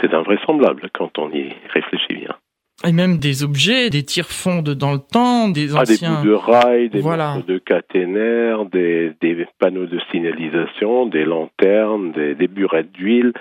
c'est 0.00 0.12
invraisemblable 0.12 0.90
quand 0.92 1.18
on 1.18 1.30
y 1.30 1.52
réfléchit 1.72 2.14
bien. 2.14 2.35
Et 2.84 2.92
même 2.92 3.18
des 3.18 3.42
objets, 3.42 3.88
des 3.88 4.02
tire-fonds 4.02 4.60
dans 4.62 4.92
le 4.92 4.98
temps, 4.98 5.48
des 5.48 5.74
anciens... 5.74 6.18
Ah, 6.18 6.22
des 6.22 6.28
bouts 6.28 6.28
de 6.28 6.34
rails, 6.34 6.90
des 6.90 7.00
voilà. 7.00 7.42
de 7.46 7.58
caténaires, 7.58 8.66
des, 8.66 9.14
des, 9.22 9.46
panneaux 9.58 9.86
de 9.86 9.98
signalisation, 10.10 11.06
des 11.06 11.24
lanternes, 11.24 12.12
des, 12.12 12.34
des 12.34 12.48
burettes 12.48 12.92
d'huile. 12.92 13.32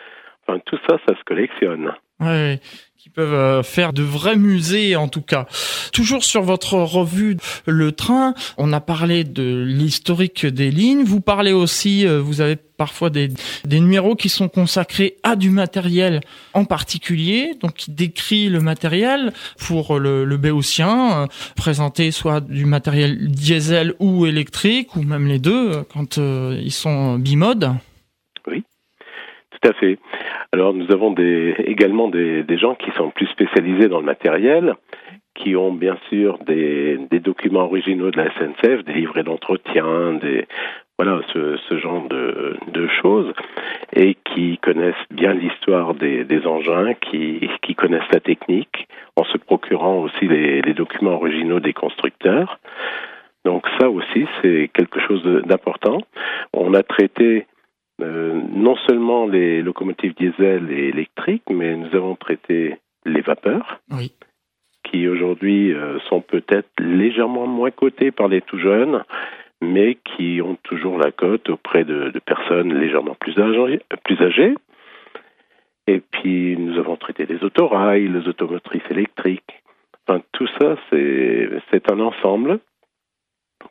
Enfin, 0.48 0.60
tout 0.66 0.78
ça, 0.88 0.98
ça 1.08 1.16
se 1.18 1.24
collectionne. 1.26 1.92
Ouais, 2.22 2.60
qui 3.06 3.12
peuvent 3.12 3.36
euh, 3.36 3.62
faire 3.62 3.94
de 3.94 4.02
vrais 4.02 4.36
musées 4.36 4.96
en 4.96 5.08
tout 5.08 5.22
cas. 5.22 5.46
Toujours 5.94 6.24
sur 6.24 6.42
votre 6.42 6.74
revue 6.74 7.38
Le 7.68 7.92
Train, 7.92 8.34
on 8.58 8.74
a 8.74 8.82
parlé 8.82 9.24
de 9.24 9.64
l'historique 9.64 10.44
des 10.44 10.72
lignes. 10.72 11.04
Vous 11.04 11.22
parlez 11.22 11.52
aussi, 11.52 12.08
euh, 12.08 12.20
vous 12.20 12.42
avez 12.42 12.56
parfois 12.56 13.12
des, 13.12 13.30
numéros 13.70 14.16
qui 14.16 14.28
sont 14.28 14.50
consacrés 14.50 15.18
à 15.22 15.36
du 15.36 15.52
matériel 15.52 16.22
en 16.56 16.66
particulier, 16.66 17.52
donc 17.62 17.76
qui 17.76 17.92
décrit 17.92 18.50
le 18.50 18.60
matériel 18.60 19.34
pour 19.60 20.00
le, 20.00 20.26
le 20.26 20.38
béotien, 20.38 21.26
euh, 21.26 21.28
présenter 21.56 22.10
soit 22.10 22.42
du 22.42 22.66
matériel 22.66 23.30
diesel 23.30 23.94
ou 24.00 24.26
électrique, 24.26 24.96
ou 24.96 25.04
même 25.04 25.28
les 25.28 25.38
deux 25.38 25.84
quand 25.94 26.18
ils 26.18 26.74
sont 26.74 27.20
bimodes. 27.20 27.72
Alors 30.52 30.74
nous 30.74 30.92
avons 30.92 31.14
également 31.16 32.08
des, 32.08 32.58
gens 32.58 32.76
qui 32.76 32.92
sont 32.92 33.10
plus 33.10 33.28
spécialisés 33.28 33.88
dans 33.88 34.00
le 34.00 34.06
matériel, 34.06 34.76
qui 35.34 35.56
ont 35.56 35.74
bien 35.74 35.98
sûr 36.10 36.38
des, 36.46 36.98
documents 37.20 37.66
originaux 37.66 38.12
de 38.12 38.18
la 38.18 38.32
SNCF, 38.34 38.84
des 38.86 38.94
livrets 38.94 39.24
d'entretien, 39.24 40.20
voilà 40.98 41.22
ce, 41.34 41.78
genre 41.78 42.08
de, 42.08 42.88
choses, 43.02 43.34
et 43.94 44.16
qui 44.24 44.58
connaissent 44.60 44.96
bien 45.12 45.34
l'histoire 45.34 45.94
des, 45.96 46.48
engins, 46.48 46.94
qui, 46.94 47.50
qui 47.62 47.76
connaissent 47.76 48.12
la 48.14 48.20
technique, 48.20 48.88
en 49.18 49.24
se 49.26 49.38
procurant 49.38 49.98
aussi 50.00 50.28
les, 50.28 50.62
les 50.62 50.74
documents 50.74 51.16
originaux 51.16 51.60
des 51.60 51.74
constructeurs. 51.74 52.60
Donc 53.44 53.68
ça 53.80 53.90
aussi, 53.90 54.26
c'est 54.42 54.70
quelque 54.74 55.00
chose 55.00 55.24
d'important. 55.46 56.00
On 56.54 56.74
a 56.74 56.82
traité 56.82 57.46
euh, 58.02 58.42
non 58.52 58.76
seulement 58.88 59.26
les 59.26 59.62
locomotives 59.62 60.16
diesel 60.16 60.72
et 60.72 60.90
électriques, 60.90 61.50
mais 61.50 61.76
nous 61.76 61.96
avons 61.96 62.16
traité 62.16 62.78
les 63.06 63.22
vapeurs, 63.22 63.80
oui. 63.92 64.12
qui 64.84 65.08
aujourd'hui 65.08 65.74
euh, 65.74 66.00
sont 66.10 66.22
peut-être 66.22 66.70
légèrement 66.80 67.48
moins 67.48 67.72
cotées 67.72 68.12
par 68.12 68.28
les 68.28 68.42
tout 68.42 68.60
jeunes, 68.60 69.04
mais 69.62 69.98
qui 70.04 70.42
ont 70.42 70.58
toujours 70.64 70.98
la 70.98 71.12
cote 71.12 71.50
auprès 71.50 71.86
de, 71.86 72.10
de 72.10 72.20
personnes 72.20 72.74
légèrement 72.74 73.16
plus 73.16 73.38
âgées, 73.40 73.82
plus 74.04 74.22
âgées. 74.22 74.56
Et 75.88 76.02
puis 76.02 76.58
nous 76.58 76.78
avons 76.78 76.98
traité 76.98 77.26
les 77.26 77.44
autorails, 77.44 78.08
les 78.08 78.28
automotrices 78.28 78.90
électriques. 78.90 79.64
Enfin, 80.08 80.22
tout 80.34 80.48
ça, 80.60 80.76
c'est 80.92 81.92
un 81.92 82.00
ensemble 82.00 82.60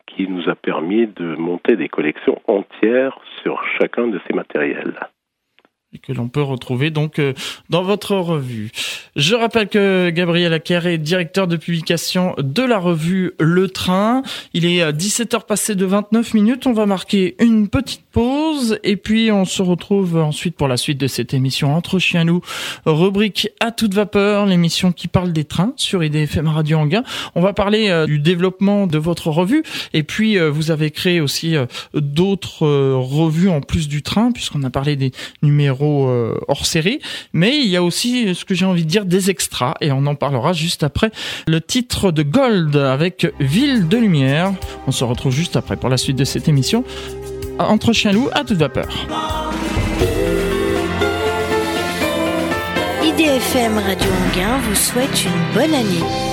qui 0.06 0.28
nous 0.28 0.48
a 0.48 0.54
permis 0.54 1.06
de 1.06 1.36
monter 1.36 1.76
des 1.76 1.88
collections 1.88 2.40
entières 2.46 3.18
sur 3.42 3.62
chacun 3.78 4.08
de 4.08 4.20
ces 4.26 4.34
matériels 4.34 4.98
que 5.98 6.12
l'on 6.12 6.28
peut 6.28 6.42
retrouver 6.42 6.90
donc 6.90 7.18
euh, 7.18 7.32
dans 7.70 7.82
votre 7.82 8.16
revue. 8.16 8.70
Je 9.16 9.34
rappelle 9.34 9.68
que 9.68 10.10
Gabriel 10.10 10.52
Acker 10.52 10.86
est 10.86 10.98
directeur 10.98 11.46
de 11.46 11.56
publication 11.56 12.34
de 12.38 12.62
la 12.62 12.78
revue 12.78 13.32
Le 13.38 13.68
Train. 13.68 14.22
Il 14.54 14.64
est 14.64 14.90
17h 14.90 15.46
passé 15.46 15.74
de 15.74 15.84
29 15.84 16.34
minutes. 16.34 16.66
On 16.66 16.72
va 16.72 16.86
marquer 16.86 17.36
une 17.38 17.68
petite 17.68 18.02
pause 18.10 18.78
et 18.82 18.96
puis 18.96 19.30
on 19.30 19.44
se 19.44 19.62
retrouve 19.62 20.16
ensuite 20.16 20.56
pour 20.56 20.68
la 20.68 20.76
suite 20.76 20.98
de 20.98 21.06
cette 21.06 21.32
émission 21.32 21.74
Entre 21.74 21.98
Chiens 21.98 22.24
Loup, 22.24 22.40
rubrique 22.86 23.48
à 23.60 23.70
toute 23.70 23.94
vapeur, 23.94 24.46
l'émission 24.46 24.90
qui 24.92 25.06
parle 25.08 25.32
des 25.32 25.44
trains 25.44 25.72
sur 25.76 26.02
IDFM 26.02 26.48
Radio 26.48 26.78
Anguin. 26.78 27.04
On 27.34 27.40
va 27.40 27.52
parler 27.52 27.88
euh, 27.90 28.06
du 28.06 28.18
développement 28.18 28.86
de 28.86 28.98
votre 28.98 29.28
revue 29.28 29.62
et 29.92 30.02
puis 30.02 30.38
euh, 30.38 30.50
vous 30.50 30.70
avez 30.70 30.90
créé 30.90 31.20
aussi 31.20 31.54
d'autres 31.94 32.66
revues 32.66 33.48
en 33.48 33.60
plus 33.60 33.88
du 33.88 34.02
train 34.02 34.32
puisqu'on 34.32 34.62
a 34.64 34.70
parlé 34.70 34.96
des 34.96 35.12
numéros 35.42 35.83
euh, 35.84 36.38
hors 36.48 36.66
série, 36.66 37.00
mais 37.32 37.58
il 37.58 37.68
y 37.68 37.76
a 37.76 37.82
aussi 37.82 38.34
ce 38.34 38.44
que 38.44 38.54
j'ai 38.54 38.64
envie 38.64 38.84
de 38.84 38.90
dire 38.90 39.04
des 39.04 39.30
extras 39.30 39.74
et 39.80 39.92
on 39.92 40.06
en 40.06 40.14
parlera 40.14 40.52
juste 40.52 40.82
après 40.82 41.10
le 41.46 41.60
titre 41.60 42.10
de 42.10 42.22
Gold 42.22 42.76
avec 42.76 43.26
Ville 43.40 43.88
de 43.88 43.96
Lumière. 43.96 44.52
On 44.86 44.92
se 44.92 45.04
retrouve 45.04 45.32
juste 45.32 45.56
après 45.56 45.76
pour 45.76 45.88
la 45.88 45.96
suite 45.96 46.16
de 46.16 46.24
cette 46.24 46.48
émission 46.48 46.84
entre 47.58 47.92
chien 47.92 48.12
loup 48.12 48.28
à 48.32 48.44
toute 48.44 48.58
vapeur. 48.58 48.88
IDFM 53.02 53.78
Radio 53.78 54.10
Anguin 54.10 54.58
vous 54.68 54.74
souhaite 54.74 55.24
une 55.24 55.54
bonne 55.54 55.74
année. 55.74 56.23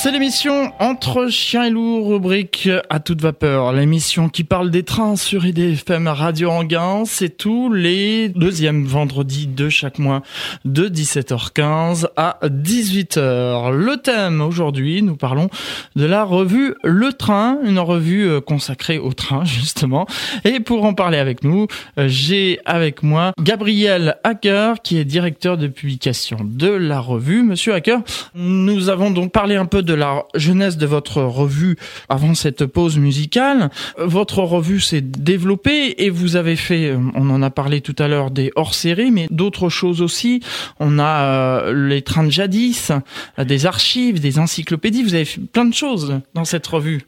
C'est 0.00 0.12
l'émission 0.12 0.72
Entre 0.78 1.26
chiens 1.26 1.64
et 1.64 1.70
loups, 1.70 2.08
rubrique 2.08 2.68
à 2.88 3.00
toute 3.00 3.20
vapeur. 3.20 3.72
L'émission 3.72 4.28
qui 4.28 4.44
parle 4.44 4.70
des 4.70 4.84
trains 4.84 5.16
sur 5.16 5.44
IDFM 5.44 6.06
Radio 6.06 6.50
Anguin. 6.50 7.02
C'est 7.04 7.36
tous 7.36 7.72
les 7.72 8.28
deuxièmes 8.28 8.84
vendredis 8.84 9.48
de 9.48 9.68
chaque 9.68 9.98
mois 9.98 10.22
de 10.64 10.88
17h15 10.88 12.06
à 12.16 12.38
18h. 12.44 13.72
Le 13.72 13.96
thème 13.96 14.40
aujourd'hui, 14.40 15.02
nous 15.02 15.16
parlons 15.16 15.50
de 15.96 16.04
la 16.04 16.22
revue 16.22 16.76
Le 16.84 17.12
Train, 17.12 17.58
une 17.64 17.80
revue 17.80 18.28
euh, 18.28 18.40
consacrée 18.40 18.98
au 18.98 19.12
train 19.12 19.44
justement. 19.44 20.06
Et 20.44 20.60
pour 20.60 20.84
en 20.84 20.94
parler 20.94 21.18
avec 21.18 21.42
nous, 21.42 21.66
euh, 21.98 22.06
j'ai 22.06 22.60
avec 22.66 23.02
moi 23.02 23.32
Gabriel 23.42 24.16
Hacker 24.22 24.80
qui 24.80 24.96
est 24.96 25.04
directeur 25.04 25.58
de 25.58 25.66
publication 25.66 26.38
de 26.44 26.68
la 26.68 27.00
revue. 27.00 27.42
Monsieur 27.42 27.74
Hacker, 27.74 28.02
nous 28.36 28.90
avons 28.90 29.10
donc 29.10 29.32
parlé 29.32 29.56
un 29.56 29.66
peu 29.66 29.82
de 29.87 29.87
la 29.94 30.24
jeunesse 30.34 30.76
de 30.76 30.86
votre 30.86 31.22
revue 31.22 31.76
avant 32.08 32.34
cette 32.34 32.66
pause 32.66 32.98
musicale. 32.98 33.70
Votre 33.98 34.40
revue 34.40 34.80
s'est 34.80 35.00
développée 35.00 36.04
et 36.04 36.10
vous 36.10 36.36
avez 36.36 36.56
fait, 36.56 36.94
on 37.14 37.30
en 37.30 37.42
a 37.42 37.50
parlé 37.50 37.80
tout 37.80 37.96
à 37.98 38.08
l'heure, 38.08 38.30
des 38.30 38.50
hors-séries, 38.56 39.10
mais 39.10 39.26
d'autres 39.30 39.68
choses 39.68 40.02
aussi. 40.02 40.40
On 40.80 40.98
a 40.98 41.22
euh, 41.22 41.88
les 41.88 42.02
trains 42.02 42.24
de 42.24 42.30
jadis, 42.30 42.92
des 43.38 43.66
archives, 43.66 44.20
des 44.20 44.38
encyclopédies. 44.38 45.02
Vous 45.02 45.14
avez 45.14 45.24
fait 45.24 45.40
plein 45.40 45.64
de 45.64 45.74
choses 45.74 46.20
dans 46.34 46.44
cette 46.44 46.66
revue. 46.66 47.06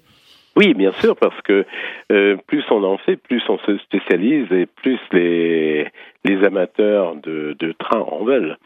Oui, 0.61 0.75
bien 0.75 0.93
sûr, 0.93 1.17
parce 1.17 1.41
que 1.41 1.65
euh, 2.13 2.37
plus 2.47 2.63
on 2.71 2.85
en 2.85 2.99
fait, 2.99 3.17
plus 3.17 3.43
on 3.49 3.57
se 3.61 3.79
spécialise 3.79 4.53
et 4.53 4.67
plus 4.67 4.99
les, 5.11 5.87
amateurs 6.45 7.17
de, 7.17 7.57
de 7.59 7.73
train 7.73 8.01
en 8.01 8.25
veulent. 8.25 8.59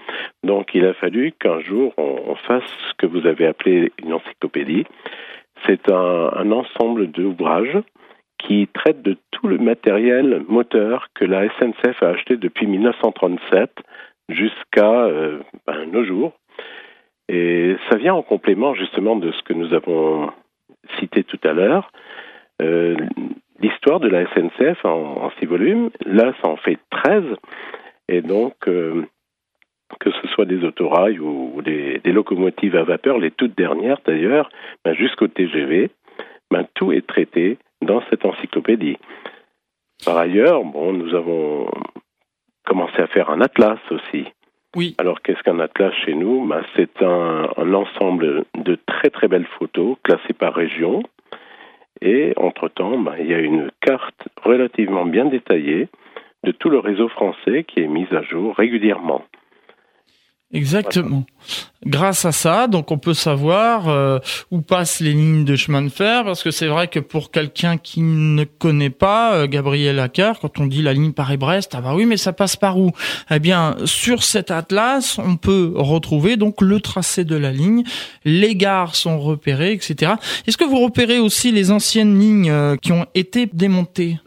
Donc 0.43 0.75
il 0.75 0.85
a 0.87 0.95
fallu 0.95 1.31
qu'un 1.39 1.61
jour 1.61 1.95
on, 1.97 2.35
fasse 2.35 2.65
ce 2.89 2.95
que 2.99 3.07
vous 3.07 3.29
avez 3.29 3.47
appelé 3.47 3.93
une 4.03 4.13
encyclopédie. 4.13 4.85
C'est 5.67 5.89
un, 5.89 6.31
un 6.35 6.51
ensemble 6.51 7.13
d'ouvrages 7.13 7.79
qui 8.39 8.67
traite 8.75 9.03
de 9.03 9.17
tout 9.31 9.47
le 9.47 9.59
matériel 9.59 10.43
moteur 10.49 11.07
que 11.15 11.25
la 11.25 11.49
SNCF 11.49 12.03
a 12.03 12.09
acheté 12.09 12.37
depuis 12.37 12.67
1937 12.67 13.71
jusqu'à 14.31 15.05
euh, 15.05 15.39
ben, 15.65 15.87
nos 15.93 16.03
jours. 16.03 16.33
Et 17.29 17.77
ça 17.89 17.97
vient 17.99 18.15
en 18.15 18.23
complément 18.23 18.75
justement 18.75 19.15
de 19.15 19.31
ce 19.31 19.43
que 19.45 19.53
nous 19.53 19.73
avons 19.75 20.33
cité 20.99 21.25
tout 21.25 21.41
à 21.45 21.53
l'heure, 21.53 21.91
euh, 22.63 22.97
l'histoire 23.61 24.01
de 24.01 24.09
la 24.09 24.27
SNCF 24.27 24.85
en, 24.85 25.31
six 25.39 25.47
volumes. 25.47 25.91
Là, 26.05 26.33
ça 26.43 26.49
en 26.49 26.57
fait 26.57 26.79
13. 26.91 27.25
Et 28.09 28.21
donc, 28.21 28.55
euh, 28.69 29.05
que 30.01 30.11
ce 30.11 30.29
soit 30.29 30.45
des 30.45 30.65
autorails 30.65 31.19
ou, 31.19 31.61
des, 31.63 32.01
locomotives 32.05 32.77
à 32.77 32.85
vapeur, 32.85 33.19
les 33.19 33.31
toutes 33.31 33.57
dernières 33.57 33.99
d'ailleurs, 34.07 34.49
ben, 34.85 34.95
jusqu'au 34.95 35.29
TGV, 35.29 35.91
ben, 36.51 36.67
tout 36.75 36.93
est 36.93 37.07
traité 37.07 37.59
dans 37.83 38.03
cette 38.11 38.25
encyclopédie. 38.25 38.99
Par 40.05 40.19
ailleurs, 40.19 40.65
bon, 40.65 40.93
nous 40.93 41.15
avons 41.15 41.71
commencé 42.67 43.01
à 43.01 43.07
faire 43.07 43.31
un 43.31 43.41
atlas 43.41 43.79
aussi. 43.91 44.27
Alors 44.99 45.23
qu'est-ce 45.23 45.43
qu'un 45.43 45.61
atlas 45.61 45.93
chez 46.05 46.15
nous? 46.15 46.47
Ben, 46.47 46.63
C'est 46.77 47.03
un, 47.03 47.49
un, 47.57 47.75
ensemble 47.75 48.45
de 48.57 48.79
très 48.87 49.11
très 49.11 49.29
belles 49.29 49.47
photos 49.59 49.97
classées 50.03 50.33
par 50.33 50.55
région. 50.55 51.03
Et 52.01 52.33
entre-temps, 52.37 52.99
ben, 52.99 53.15
il 53.21 53.27
y 53.27 53.35
a 53.35 53.39
une 53.39 53.71
carte 53.81 54.29
relativement 54.43 55.05
bien 55.05 55.27
détaillée 55.27 55.89
de 56.43 56.53
tout 56.53 56.69
le 56.69 56.79
réseau 56.79 57.09
français 57.09 57.65
qui 57.65 57.81
est 57.81 57.87
mise 57.87 58.13
à 58.13 58.23
jour 58.23 58.55
régulièrement. 58.57 59.23
Exactement. 60.53 61.25
Grâce 61.85 62.25
à 62.25 62.33
ça, 62.33 62.69
donc 62.69 62.91
on 62.93 62.97
peut 62.97 63.13
savoir 63.13 63.89
euh, 63.89 64.19
où 64.51 64.61
passent 64.61 65.01
les 65.01 65.13
lignes 65.13 65.45
de 65.45 65.57
chemin 65.57 65.83
de 65.83 65.89
fer, 65.89 66.25
parce 66.25 66.43
que 66.43 66.51
c'est 66.51 66.69
vrai 66.69 66.89
que 66.89 67.01
pour 67.01 67.31
quelqu'un 67.31 67.77
qui 67.77 68.01
ne 68.01 68.45
connaît 68.45 68.91
pas 68.91 69.35
euh, 69.35 69.47
Gabriel 69.49 69.99
Acker, 69.99 70.39
quand 70.41 70.61
on 70.61 70.67
dit 70.67 70.81
la 70.81 70.93
ligne 70.93 71.13
Paris-Brest, 71.13 71.73
ah 71.75 71.81
bah 71.81 71.95
oui, 71.95 72.07
mais 72.07 72.17
ça 72.17 72.33
passe 72.33 72.57
par 72.57 72.79
où? 72.79 72.93
Eh 73.31 73.41
bien, 73.41 73.77
sur 73.85 74.23
cet 74.23 74.51
atlas, 74.51 75.19
on 75.19 75.37
peut 75.37 75.73
retrouver 75.75 76.37
donc 76.37 76.61
le 76.61 76.81
tracé 76.81 77.25
de 77.25 77.37
la 77.37 77.51
ligne, 77.51 77.83
les 78.25 78.55
gares 78.55 78.95
sont 78.95 79.19
repérées, 79.19 79.73
etc. 79.73 80.13
Est-ce 80.47 80.57
que 80.57 80.65
vous 80.65 80.81
repérez 80.81 81.19
aussi 81.19 81.51
les 81.51 81.73
anciennes 81.73 82.19
lignes 82.19 82.51
euh, 82.51 82.77
qui 82.77 82.93
ont 82.93 83.07
été 83.15 83.51
démontées? 83.53 84.19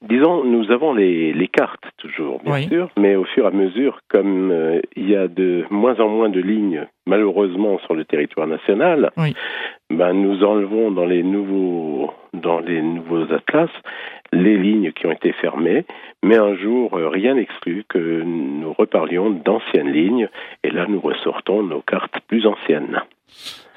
Disons, 0.00 0.44
nous 0.44 0.70
avons 0.70 0.94
les, 0.94 1.32
les 1.32 1.48
cartes 1.48 1.82
toujours, 1.96 2.40
bien 2.44 2.52
Oui. 2.54 2.68
sûr, 2.68 2.88
mais 2.96 3.16
au 3.16 3.24
fur 3.24 3.44
et 3.44 3.48
à 3.48 3.50
mesure, 3.50 3.98
comme 4.08 4.52
euh, 4.52 4.80
il 4.94 5.10
y 5.10 5.16
a 5.16 5.26
de 5.26 5.64
moins 5.70 5.98
en 5.98 6.08
moins 6.08 6.28
de 6.28 6.38
lignes, 6.40 6.86
malheureusement, 7.06 7.78
sur 7.80 7.94
le 7.94 8.04
territoire 8.04 8.46
national, 8.46 9.10
Oui. 9.16 9.34
ben, 9.90 10.12
nous 10.12 10.44
enlevons 10.44 10.92
dans 10.92 11.04
les 11.04 11.22
nouveaux 11.24 12.12
dans 12.32 12.60
les 12.60 12.80
nouveaux 12.82 13.24
atlas 13.32 13.70
les 14.32 14.56
lignes 14.58 14.92
qui 14.92 15.06
ont 15.06 15.12
été 15.12 15.32
fermées, 15.32 15.84
mais 16.22 16.36
un 16.36 16.54
jour, 16.54 16.96
euh, 16.96 17.08
rien 17.08 17.34
n'exclut 17.34 17.84
que 17.88 17.98
nous 18.22 18.72
reparlions 18.74 19.30
d'anciennes 19.30 19.90
lignes, 19.90 20.28
et 20.62 20.70
là, 20.70 20.86
nous 20.88 21.00
ressortons 21.00 21.62
nos 21.64 21.80
cartes 21.80 22.20
plus 22.28 22.46
anciennes. 22.46 23.02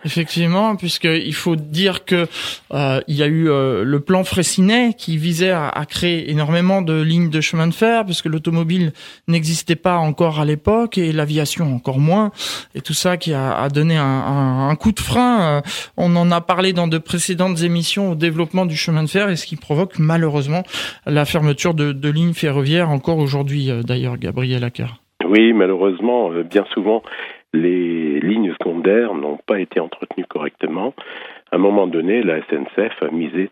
Effectivement, 0.03 0.75
puisqu'il 0.75 1.33
faut 1.33 1.55
dire 1.55 2.05
que 2.05 2.27
euh, 2.73 3.01
il 3.07 3.15
y 3.15 3.23
a 3.23 3.27
eu 3.27 3.49
euh, 3.49 3.83
le 3.83 3.99
plan 3.99 4.23
Fraissinet 4.23 4.93
qui 4.97 5.17
visait 5.17 5.51
à, 5.51 5.71
créer 5.87 6.31
énormément 6.31 6.81
de 6.81 6.99
lignes 7.01 7.29
de 7.29 7.39
chemin 7.39 7.67
de 7.67 7.73
fer, 7.73 8.03
puisque 8.05 8.25
l'automobile 8.25 8.93
n'existait 9.27 9.75
pas 9.75 9.97
encore 9.97 10.39
à 10.39 10.45
l'époque 10.45 10.97
et 10.97 11.11
l'aviation 11.11 11.75
encore 11.75 11.99
moins, 11.99 12.31
et 12.73 12.81
tout 12.81 12.93
ça 12.93 13.17
qui 13.17 13.33
a, 13.33 13.61
a 13.61 13.69
donné 13.69 13.97
un, 13.97 14.03
un, 14.03 14.69
un, 14.69 14.75
coup 14.75 14.91
de 14.91 14.99
frein. 14.99 15.57
Euh, 15.57 15.61
on 15.97 16.15
en 16.15 16.31
a 16.31 16.41
parlé 16.41 16.73
dans 16.73 16.87
de 16.87 16.97
précédentes 16.97 17.61
émissions 17.61 18.11
au 18.11 18.15
développement 18.15 18.65
du 18.65 18.75
chemin 18.75 19.03
de 19.03 19.09
fer, 19.09 19.29
et 19.29 19.35
ce 19.35 19.45
qui 19.45 19.55
provoque 19.55 19.99
malheureusement 19.99 20.63
la 21.05 21.25
fermeture 21.25 21.73
de, 21.73 21.91
de 21.91 22.09
lignes 22.09 22.33
ferroviaires 22.33 22.89
encore 22.89 23.19
aujourd'hui, 23.19 23.69
euh, 23.69 23.83
d'ailleurs, 23.83 24.17
Gabriel 24.17 24.63
Acker. 24.63 25.01
Oui, 25.27 25.53
malheureusement, 25.53 26.31
euh, 26.31 26.43
bien 26.43 26.65
souvent 26.73 27.01
les 27.53 28.19
lignes 28.19 28.53
secondaires 28.53 29.13
n'ont 29.13 29.39
pas 29.45 29.59
été 29.59 29.79
entretenues 29.79 30.25
correctement. 30.25 30.93
À 31.51 31.55
un 31.55 31.59
moment 31.59 31.87
donné, 31.87 32.23
la 32.23 32.41
SNCF 32.43 33.03
a 33.03 33.11
misé 33.11 33.49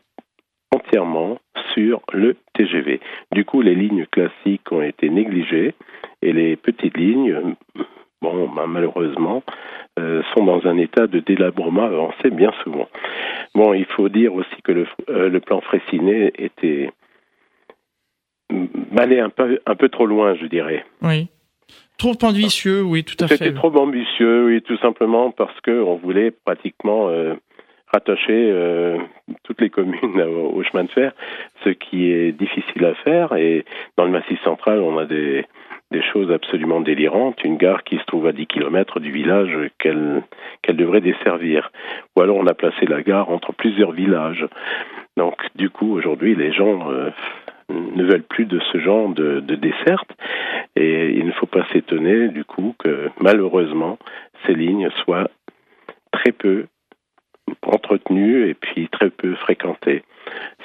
entièrement 0.74 1.39
sur 1.74 2.01
le 2.13 2.36
TGV. 2.53 3.00
Du 3.32 3.46
coup, 3.46 3.62
les 3.62 3.75
lignes 3.75 4.06
classiques 4.06 4.72
ont 4.72 4.82
été 4.82 5.10
négligées 5.10 5.74
et 6.22 6.32
les 6.32 6.56
petites 6.56 6.98
lignes, 6.98 7.56
bon, 8.22 8.50
ben, 8.50 8.68
malheureusement, 8.68 9.44
euh, 10.00 10.22
sont 10.34 10.46
dans 10.46 10.65
un 10.68 10.77
état 10.77 11.08
de 11.08 11.20
délabrement 11.20 11.84
avancé 11.84 12.29
bien 12.29 12.51
souvent. 12.63 12.88
Bon, 13.56 13.74
il 13.74 13.86
faut 13.86 14.10
dire 14.10 14.34
aussi 14.34 14.62
que 14.63 14.72
le, 14.72 14.88
euh, 15.10 15.39
plan 15.39 15.62
Fraissinet 15.62 16.32
était 16.38 16.91
allé 18.98 19.20
un 19.20 19.29
peu, 19.29 19.60
un 19.65 19.75
peu 19.75 19.89
trop 19.89 20.06
loin, 20.06 20.36
je 20.36 20.46
dirais. 20.46 20.86
Oui. 21.01 21.27
Trop 22.00 22.15
ambitieux, 22.24 22.82
oui, 22.82 23.03
tout 23.03 23.22
à 23.24 23.27
fait. 23.27 23.36
C'était 23.38 23.53
trop 23.53 23.75
ambitieux, 23.77 24.46
oui, 24.46 24.62
tout 24.62 24.77
simplement 24.77 25.32
parce 25.32 25.60
que 25.62 25.84
on 25.84 25.96
voulait 25.96 26.32
pratiquement 26.32 27.10
euh, 27.10 27.34
rattacher 27.92 28.50
euh, 28.51 28.98
toutes 29.44 29.59
les 29.59 29.70
communes 29.70 30.22
au, 30.22 30.55
au, 30.55 30.64
chemin 30.64 30.85
de 30.85 30.92
fer, 30.92 31.12
ce 31.66 31.70
qui 31.70 32.09
est 32.09 32.31
difficile 32.31 32.85
à 32.85 32.96
faire. 32.96 33.35
Et 33.35 33.66
dans 33.98 34.05
le 34.05 34.12
Massif 34.12 34.42
central, 34.44 34.79
on 34.79 34.98
a 34.98 35.05
des, 35.05 35.46
des 35.92 36.01
choses 36.01 36.31
absolument 36.31 36.81
délirantes. 36.81 37.44
Une 37.44 37.57
gare 37.57 37.83
qui 37.83 37.98
se 37.98 38.05
trouve 38.05 38.27
à 38.27 38.31
10 38.31 38.48
km 38.48 39.00
du 39.00 39.12
village 39.12 39.70
qu'elle 39.79 40.24
qu'elle 40.62 40.77
devrait 40.77 41.01
desservir. 41.01 41.72
Ou 42.16 42.22
alors 42.22 42.38
on 42.38 42.48
a 42.48 42.53
placé 42.53 42.85
la 42.85 43.01
gare 43.01 43.29
entre 43.29 43.53
plusieurs 43.53 43.92
villages. 43.92 44.46
Donc 45.18 45.35
du 45.55 45.70
coup, 45.70 45.94
aujourd'hui, 45.98 46.35
les 46.35 46.53
gens 46.53 46.92
euh, 46.92 47.09
ne 47.70 48.03
veulent 48.03 48.24
plus 48.24 48.46
de 48.46 48.60
ce 48.72 48.79
genre 48.79 49.10
de, 49.10 49.40
de 49.40 49.55
desserte 49.55 50.10
et 50.75 51.12
il 51.12 51.25
ne 51.25 51.32
faut 51.32 51.46
pas 51.46 51.66
s'étonner 51.72 52.29
du 52.29 52.44
coup 52.44 52.75
que 52.79 53.10
malheureusement 53.22 53.98
ces 54.46 54.53
lignes 54.53 54.90
soient 55.03 55.29
très 56.12 56.32
peu 56.32 56.66
entretenues 57.64 58.50
et 58.50 58.53
puis 58.53 58.88
très 58.90 59.10
peu 59.10 59.36
fréquentées. 59.36 60.03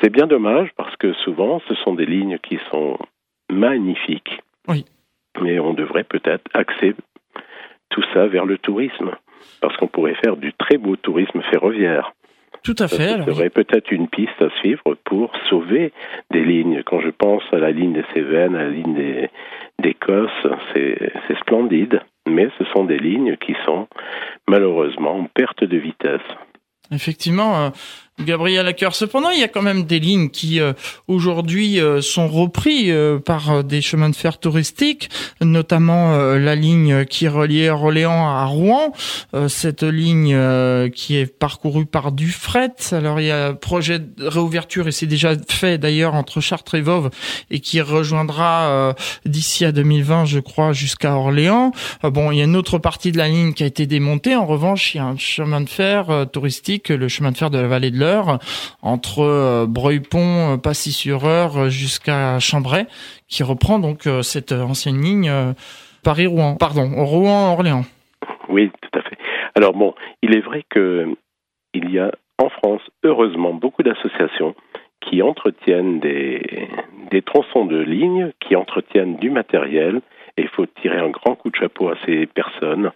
C'est 0.00 0.10
bien 0.10 0.26
dommage 0.26 0.70
parce 0.76 0.94
que 0.96 1.12
souvent 1.24 1.60
ce 1.68 1.74
sont 1.76 1.94
des 1.94 2.06
lignes 2.06 2.38
qui 2.38 2.58
sont 2.70 2.98
magnifiques. 3.50 4.40
Oui. 4.68 4.84
Mais 5.40 5.58
on 5.58 5.74
devrait 5.74 6.04
peut-être 6.04 6.44
axer 6.54 6.94
tout 7.90 8.04
ça 8.12 8.26
vers 8.26 8.46
le 8.46 8.58
tourisme 8.58 9.12
parce 9.60 9.76
qu'on 9.76 9.88
pourrait 9.88 10.16
faire 10.22 10.36
du 10.36 10.52
très 10.52 10.78
beau 10.78 10.96
tourisme 10.96 11.42
ferroviaire. 11.50 12.12
Tout 12.62 12.76
à 12.78 12.88
fait. 12.88 13.16
Il 13.18 13.26
y 13.26 13.30
aurait 13.30 13.50
peut-être 13.50 13.90
une 13.90 14.08
piste 14.08 14.40
à 14.40 14.48
suivre 14.60 14.96
pour 15.04 15.32
sauver 15.50 15.92
des 16.30 16.44
lignes. 16.44 16.82
Quand 16.84 17.00
je 17.00 17.10
pense 17.10 17.42
à 17.52 17.58
la 17.58 17.70
ligne 17.70 17.92
des 17.92 18.04
Cévennes, 18.14 18.54
à 18.54 18.64
la 18.64 18.70
ligne 18.70 19.28
d'Écosse, 19.78 20.30
c'est 20.74 21.38
splendide, 21.40 22.00
mais 22.28 22.48
ce 22.58 22.64
sont 22.66 22.84
des 22.84 22.98
lignes 22.98 23.36
qui 23.36 23.54
sont 23.64 23.88
malheureusement 24.48 25.16
en 25.16 25.24
perte 25.24 25.64
de 25.64 25.76
vitesse. 25.76 26.22
Effectivement, 26.90 27.56
euh, 27.56 27.70
Gabriel 28.20 28.66
Acker. 28.68 28.94
Cependant, 28.94 29.30
il 29.30 29.40
y 29.40 29.42
a 29.42 29.48
quand 29.48 29.62
même 29.62 29.84
des 29.84 29.98
lignes 29.98 30.30
qui 30.30 30.60
euh, 30.60 30.72
aujourd'hui 31.08 31.80
euh, 31.80 32.00
sont 32.00 32.28
repris 32.28 32.92
euh, 32.92 33.18
par 33.18 33.64
des 33.64 33.82
chemins 33.82 34.08
de 34.08 34.14
fer 34.14 34.38
touristiques, 34.38 35.10
notamment 35.40 36.14
euh, 36.14 36.38
la 36.38 36.54
ligne 36.54 37.04
qui 37.06 37.26
reliait 37.26 37.70
Orléans 37.70 38.28
à 38.28 38.44
Rouen. 38.44 38.92
Euh, 39.34 39.48
cette 39.48 39.82
ligne 39.82 40.38
qui 40.90 41.16
est 41.16 41.26
parcourue 41.26 41.86
par 41.86 42.12
du 42.12 42.30
fret. 42.30 42.74
Alors 42.92 43.20
il 43.20 43.26
y 43.26 43.30
a 43.30 43.48
un 43.48 43.54
projet 43.54 43.98
de 43.98 44.26
réouverture 44.26 44.86
et 44.86 44.92
c'est 44.92 45.06
déjà 45.06 45.32
fait 45.48 45.78
d'ailleurs 45.78 46.14
entre 46.14 46.40
Chartres 46.40 46.76
et 46.76 46.80
Voves 46.80 47.10
et 47.50 47.60
qui 47.60 47.80
rejoindra 47.80 48.94
d'ici 49.24 49.64
à 49.64 49.72
2020, 49.72 50.24
je 50.26 50.38
crois, 50.40 50.72
jusqu'à 50.72 51.14
Orléans. 51.14 51.72
bon, 52.02 52.30
il 52.30 52.38
y 52.38 52.40
a 52.40 52.44
une 52.44 52.56
autre 52.56 52.78
partie 52.78 53.12
de 53.12 53.18
la 53.18 53.28
ligne 53.28 53.52
qui 53.52 53.62
a 53.62 53.66
été 53.66 53.86
démontée. 53.86 54.34
En 54.34 54.46
revanche, 54.46 54.94
il 54.94 54.98
y 54.98 55.00
a 55.00 55.06
un 55.06 55.16
chemin 55.16 55.60
de 55.60 55.68
fer 55.68 56.26
touristique, 56.32 56.88
le 56.88 57.08
chemin 57.08 57.32
de 57.32 57.36
fer 57.36 57.50
de 57.50 57.58
la 57.58 57.68
vallée 57.68 57.90
de 57.90 57.98
entre 58.82 59.20
euh, 59.20 59.66
Breuil-Pont, 59.66 60.58
Passy-sur-Eure 60.58 61.70
jusqu'à 61.70 62.38
Chambray, 62.38 62.86
qui 63.28 63.42
reprend 63.42 63.78
donc 63.78 64.06
euh, 64.06 64.22
cette 64.22 64.52
ancienne 64.52 65.00
ligne 65.00 65.28
euh, 65.28 65.52
Paris-Rouen, 66.02 66.56
pardon, 66.56 66.88
Rouen-Orléans. 67.04 67.84
Oui, 68.48 68.70
tout 68.80 68.98
à 68.98 69.02
fait. 69.02 69.18
Alors 69.54 69.72
bon, 69.72 69.94
il 70.22 70.34
est 70.34 70.40
vrai 70.40 70.64
que 70.68 71.14
il 71.72 71.90
y 71.90 71.98
a 71.98 72.12
en 72.38 72.48
France, 72.48 72.82
heureusement, 73.04 73.54
beaucoup 73.54 73.82
d'associations 73.82 74.54
qui 75.00 75.22
entretiennent 75.22 76.00
des, 76.00 76.68
tronçons 77.26 77.64
de 77.64 77.78
lignes, 77.78 78.32
qui 78.40 78.56
entretiennent 78.56 79.16
du 79.16 79.30
matériel, 79.30 80.00
et 80.36 80.42
il 80.42 80.48
faut 80.48 80.66
tirer 80.66 80.98
un 80.98 81.10
grand 81.10 81.36
coup 81.36 81.50
de 81.50 81.56
chapeau 81.56 81.88
à 81.88 81.94
ces 82.04 82.26
personnes 82.26 82.90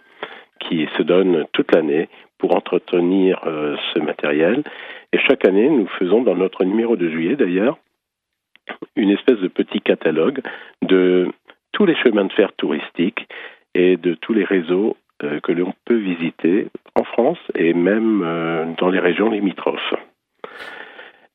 qui 0.59 0.87
se 0.97 1.03
donnent 1.03 1.45
toute 1.53 1.73
l'année 1.73 2.09
pour 2.37 2.55
entretenir 2.55 3.41
euh, 3.45 3.77
ce 3.93 3.99
matériel. 3.99 4.63
Et 5.13 5.19
chaque 5.19 5.45
année, 5.45 5.69
nous 5.69 5.87
faisons 5.99 6.21
dans 6.21 6.35
notre 6.35 6.63
numéro 6.63 6.95
de 6.95 7.09
juillet 7.09 7.35
d'ailleurs 7.35 7.77
une 8.95 9.09
espèce 9.09 9.39
de 9.39 9.47
petit 9.47 9.81
catalogue 9.81 10.41
de 10.83 11.29
tous 11.71 11.85
les 11.85 11.95
chemins 11.95 12.25
de 12.25 12.33
fer 12.33 12.51
touristiques 12.53 13.27
et 13.73 13.97
de 13.97 14.13
tous 14.15 14.33
les 14.33 14.43
réseaux 14.43 14.97
euh, 15.23 15.39
que 15.39 15.51
l'on 15.51 15.73
peut 15.85 15.97
visiter 15.97 16.67
en 16.95 17.03
France 17.03 17.39
et 17.55 17.73
même 17.73 18.23
euh, 18.23 18.65
dans 18.77 18.89
les 18.89 18.99
régions 18.99 19.29
limitrophes. 19.29 19.93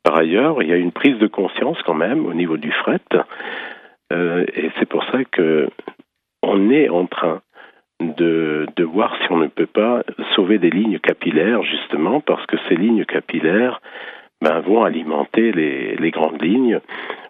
Par 0.02 0.16
ailleurs, 0.16 0.62
il 0.62 0.68
y 0.68 0.72
a 0.72 0.76
une 0.76 0.92
prise 0.92 1.18
de 1.18 1.26
conscience 1.26 1.78
quand 1.82 1.94
même 1.94 2.26
au 2.26 2.34
niveau 2.34 2.56
du 2.56 2.70
fret, 2.72 3.00
euh, 4.12 4.44
et 4.54 4.70
c'est 4.78 4.88
pour 4.88 5.04
ça 5.10 5.24
que 5.24 5.68
on 6.42 6.70
est 6.70 6.88
en 6.90 7.06
train 7.06 7.40
de, 8.12 8.66
voir 8.84 9.16
si 9.22 9.32
on 9.32 9.38
ne 9.38 9.46
peut 9.46 9.66
pas 9.66 10.02
sauver 10.34 10.58
des 10.58 10.70
lignes 10.70 10.98
capillaires, 10.98 11.62
justement, 11.62 12.20
parce 12.20 12.44
que 12.46 12.56
ces 12.68 12.76
lignes 12.76 13.04
capillaires 13.04 13.80
ben, 14.40 14.60
vont 14.60 14.84
alimenter 14.84 15.52
les, 15.52 16.10
grandes 16.10 16.42
lignes. 16.42 16.80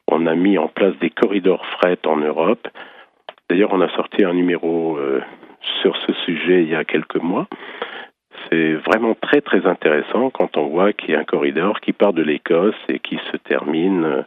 On 0.08 0.26
a 0.26 0.34
mis 0.34 0.58
en 0.58 0.68
place 0.68 0.94
des 1.00 1.10
corridors 1.10 1.64
fret 1.66 1.98
en 2.06 2.16
Europe. 2.16 2.68
D'ailleurs, 3.48 3.72
on 3.72 3.80
a 3.80 3.88
sorti 3.90 4.24
un 4.24 4.34
numéro 4.34 4.96
euh, 4.98 5.20
sur 5.82 5.96
ce 5.96 6.12
sujet 6.24 6.62
il 6.62 6.68
y 6.68 6.74
a 6.74 6.84
quelques 6.84 7.22
mois. 7.22 7.46
C'est 8.50 8.74
vraiment 8.74 9.14
très 9.14 9.40
très 9.40 9.66
intéressant 9.66 10.30
quand 10.30 10.56
on 10.56 10.66
voit 10.66 10.92
qu'il 10.92 11.10
y 11.10 11.14
a 11.14 11.20
un 11.20 11.24
corridor 11.24 11.80
qui 11.80 11.92
part 11.92 12.12
de 12.12 12.22
l'Écosse 12.22 12.74
et 12.88 12.98
qui 12.98 13.18
se 13.30 13.36
termine 13.38 14.24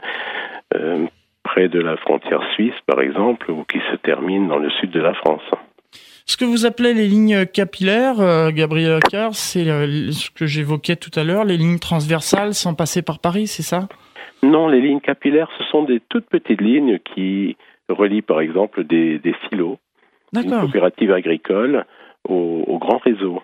euh, 0.76 1.06
près 1.44 1.70
de 1.70 1.80
la 1.80 1.98
frontière 1.98 2.44
suisse, 2.54 2.80
par 2.86 3.02
exemple, 3.02 3.52
ou 3.52 3.64
qui 3.64 3.80
se 3.92 3.96
terminent 3.98 4.48
dans 4.48 4.60
le 4.60 4.70
sud 4.70 4.92
de 4.92 5.00
la 5.00 5.14
France. 5.14 5.50
Ce 6.30 6.36
que 6.36 6.44
vous 6.44 6.66
appelez 6.66 6.94
les 6.94 7.08
lignes 7.08 7.46
capillaires, 7.46 8.20
euh, 8.20 8.52
Gabriel 8.52 9.00
Accard, 9.02 9.34
c'est 9.34 9.70
euh, 9.70 10.12
ce 10.12 10.30
que 10.30 10.46
j'évoquais 10.46 10.98
tout 10.98 11.18
à 11.18 11.24
l'heure, 11.24 11.46
les 11.46 11.56
lignes 11.56 11.80
transversales 11.80 12.54
sans 12.54 12.74
passer 12.74 13.02
par 13.02 13.20
Paris, 13.20 13.48
c'est 13.48 13.64
ça? 13.64 13.88
Non, 14.44 14.68
les 14.68 14.82
lignes 14.82 15.00
capillaires, 15.00 15.50
ce 15.58 15.64
sont 15.72 15.84
des 15.84 16.02
toutes 16.10 16.26
petites 16.26 16.60
lignes 16.60 17.00
qui 17.00 17.56
relient 17.88 18.22
par 18.22 18.42
exemple 18.42 18.84
des, 18.84 19.20
des 19.20 19.34
silos, 19.48 19.80
une 20.36 20.50
coopérative 20.50 21.14
agricole 21.14 21.86
au, 22.28 22.66
au, 22.68 22.78
grand 22.78 22.98
réseau. 22.98 23.42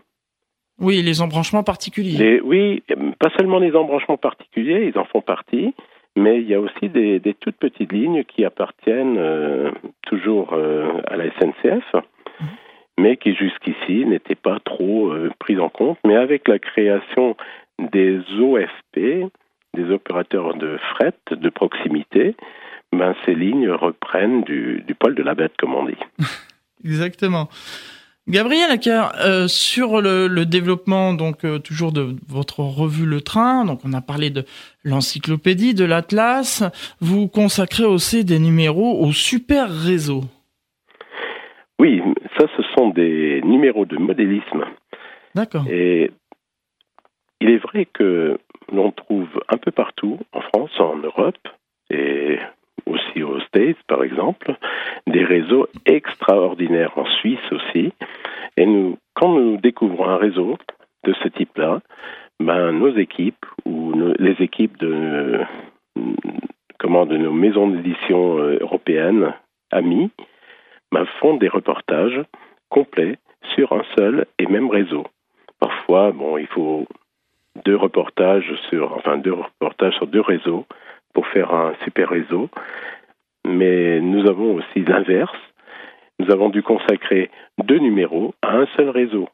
Oui, 0.78 1.02
les 1.02 1.22
embranchements 1.22 1.63
particuliers. 1.63 2.41
oui, 2.43 2.84
pas 3.17 3.30
seulement 3.38 3.60
les 3.60 3.74
embranchements 3.76 4.17
particuliers, 4.17 4.91
ils 4.93 5.00
en 5.00 5.06
font 5.06 5.22
partie, 5.22 5.74
mais 6.17 6.41
il 6.41 6.50
y 6.50 6.54
a 6.54 6.60
aussi 6.60 6.89
des, 6.89 7.19
des 7.19 7.34
toutes 7.34 7.56
petites 7.56 7.93
lignes 7.93 8.26
qui 8.26 8.43
appartiennent 8.43 9.17
euh, 9.17 9.72
toujours 10.02 10.54
euh, 10.54 11.02
à 11.08 11.15
la 11.15 11.26
SNCF 11.39 11.96
mais 12.99 13.17
qui 13.17 13.36
jusqu'ici 13.36 14.06
n'étaient 14.06 14.36
pas 14.36 14.60
trop 14.63 15.12
euh, 15.12 15.32
prises 15.39 15.60
en 15.60 15.69
compte. 15.69 15.97
Mais 16.06 16.15
avec 16.15 16.47
la 16.47 16.60
création 16.60 17.36
des 17.79 18.19
OFP, 18.39 19.29
des 19.73 19.89
opérateurs 19.91 20.56
de 20.56 20.77
fret 20.95 21.15
de 21.32 21.49
proximité, 21.49 22.36
ben, 22.91 23.15
ces 23.25 23.34
lignes 23.34 23.69
reprennent 23.69 24.43
du, 24.43 24.84
poil 24.99 25.15
de 25.15 25.23
la 25.23 25.34
bête, 25.34 25.53
comme 25.60 25.73
on 25.73 25.86
dit. 25.86 25.97
Exactement. 26.86 27.49
Gabriel 28.29 28.79
euh, 28.88 29.49
sur 29.49 30.01
le, 30.01 30.27
le, 30.27 30.45
développement 30.45 31.13
donc 31.13 31.43
euh, 31.43 31.60
toujours 31.60 31.91
de 31.91 32.15
votre 32.29 32.62
revue 32.62 33.06
Le 33.06 33.19
Train, 33.19 33.65
donc 33.65 33.82
on 33.84 33.91
a 33.91 33.99
parlé 33.99 34.29
de 34.29 34.45
l'encyclopédie, 34.86 35.73
de 35.73 35.84
l'atlas, 35.84 36.63
vous 37.01 37.27
consacrez 37.27 37.84
aussi 37.84 38.23
des 38.23 38.39
numéros 38.39 39.03
au 39.03 39.12
super 39.12 39.69
réseau. 39.69 40.23
Oui, 41.84 42.02
ça, 42.39 42.46
ce 42.56 42.63
sont 42.78 42.91
des 42.91 43.41
numéros 43.43 43.86
de 43.86 43.98
modélisme. 43.98 44.63
D'accord. 45.36 45.65
Et 45.69 46.12
il 47.41 47.50
est 47.50 47.58
vrai 47.58 47.84
que 47.84 48.38
l'on 48.72 48.91
trouve 48.91 49.28
un 49.50 49.58
peu 49.58 49.72
partout, 49.72 50.17
en 50.32 50.39
France, 50.39 50.72
en 50.80 50.96
Europe, 50.96 51.46
et 51.89 52.39
aussi 52.86 53.22
aux 53.22 53.38
States, 53.41 53.84
par 53.86 54.02
exemple, 54.02 54.56
des 55.08 55.26
réseaux 55.26 55.67
extraordinaires, 55.86 56.98
en 56.98 57.06
Suisse 57.19 57.52
aussi. 57.52 57.91
Et 58.56 58.65
nous, 58.65 58.98
quand 59.13 59.34
nous 59.38 59.58
découvrons 59.58 60.08
un 60.08 60.15
réseau 60.15 60.58
de 61.04 61.13
ce 61.22 61.28
type-là, 61.28 61.82
ben, 62.39 62.72
nos 62.72 62.96
équipes 62.96 63.46
ou 63.65 63.91
les 64.19 64.38
équipes 64.39 64.78
de, 64.78 65.41
comment, 66.80 67.06
de 67.06 67.17
nos 67.17 67.34
maisons 67.34 67.67
d'édition 67.67 68.38
euh, 68.38 68.58
européennes 68.62 69.34
amies 69.69 70.12
font 71.19 71.36
des 71.36 71.47
reportages 71.47 72.21
complets 72.69 73.17
sur 73.56 73.73
un 73.73 73.84
seul 73.97 74.25
et 74.39 74.47
même 74.47 74.69
réseau. 74.69 75.06
Parfois, 75.60 76.13
il 76.39 76.47
faut 76.47 76.88
deux 77.65 77.75
reportages 77.75 78.53
sur, 78.69 79.01
deux 79.17 79.34
reportages 79.34 79.95
sur 79.95 80.08
deux 80.08 80.21
réseaux 80.21 80.65
pour 81.13 81.27
faire 81.27 81.53
un 81.53 81.73
super 81.84 82.10
réseau. 82.10 82.49
Mais 83.45 83.99
nous 83.99 84.27
avons 84.27 84.56
aussi 84.56 84.79
l'inverse. 84.79 85.38
Nous 86.19 86.32
avons 86.32 86.49
dû 86.49 86.63
consacrer 86.63 87.29
deux 87.63 87.79
numéros 87.79 88.34
à 88.41 88.56
un 88.58 88.65
seul 88.77 88.89
réseau. 88.89 89.27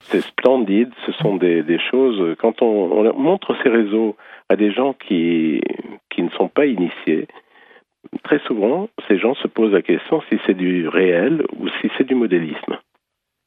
C'est 0.00 0.20
splendide, 0.20 0.92
ce 1.06 1.12
sont 1.12 1.36
des, 1.36 1.78
choses, 1.90 2.36
quand 2.38 2.60
on, 2.62 2.92
on, 2.92 3.14
montre 3.14 3.56
ces 3.62 3.70
réseaux 3.70 4.16
à 4.50 4.56
des 4.56 4.70
gens 4.70 4.92
qui 4.92 5.60
ne 6.18 6.28
sont 6.30 6.48
pas 6.48 6.66
initiés, 6.66 7.26
très 8.22 8.38
souvent, 8.46 8.88
ces 9.08 9.18
gens 9.18 9.34
se 9.34 9.48
posent 9.48 9.72
la 9.72 9.82
question 9.82 10.22
si 10.30 10.38
c'est 10.46 10.54
du 10.54 10.88
réel 10.88 11.44
ou 11.58 11.68
si 11.80 11.90
c'est 11.96 12.06
du 12.06 12.14
modélisme. 12.14 12.78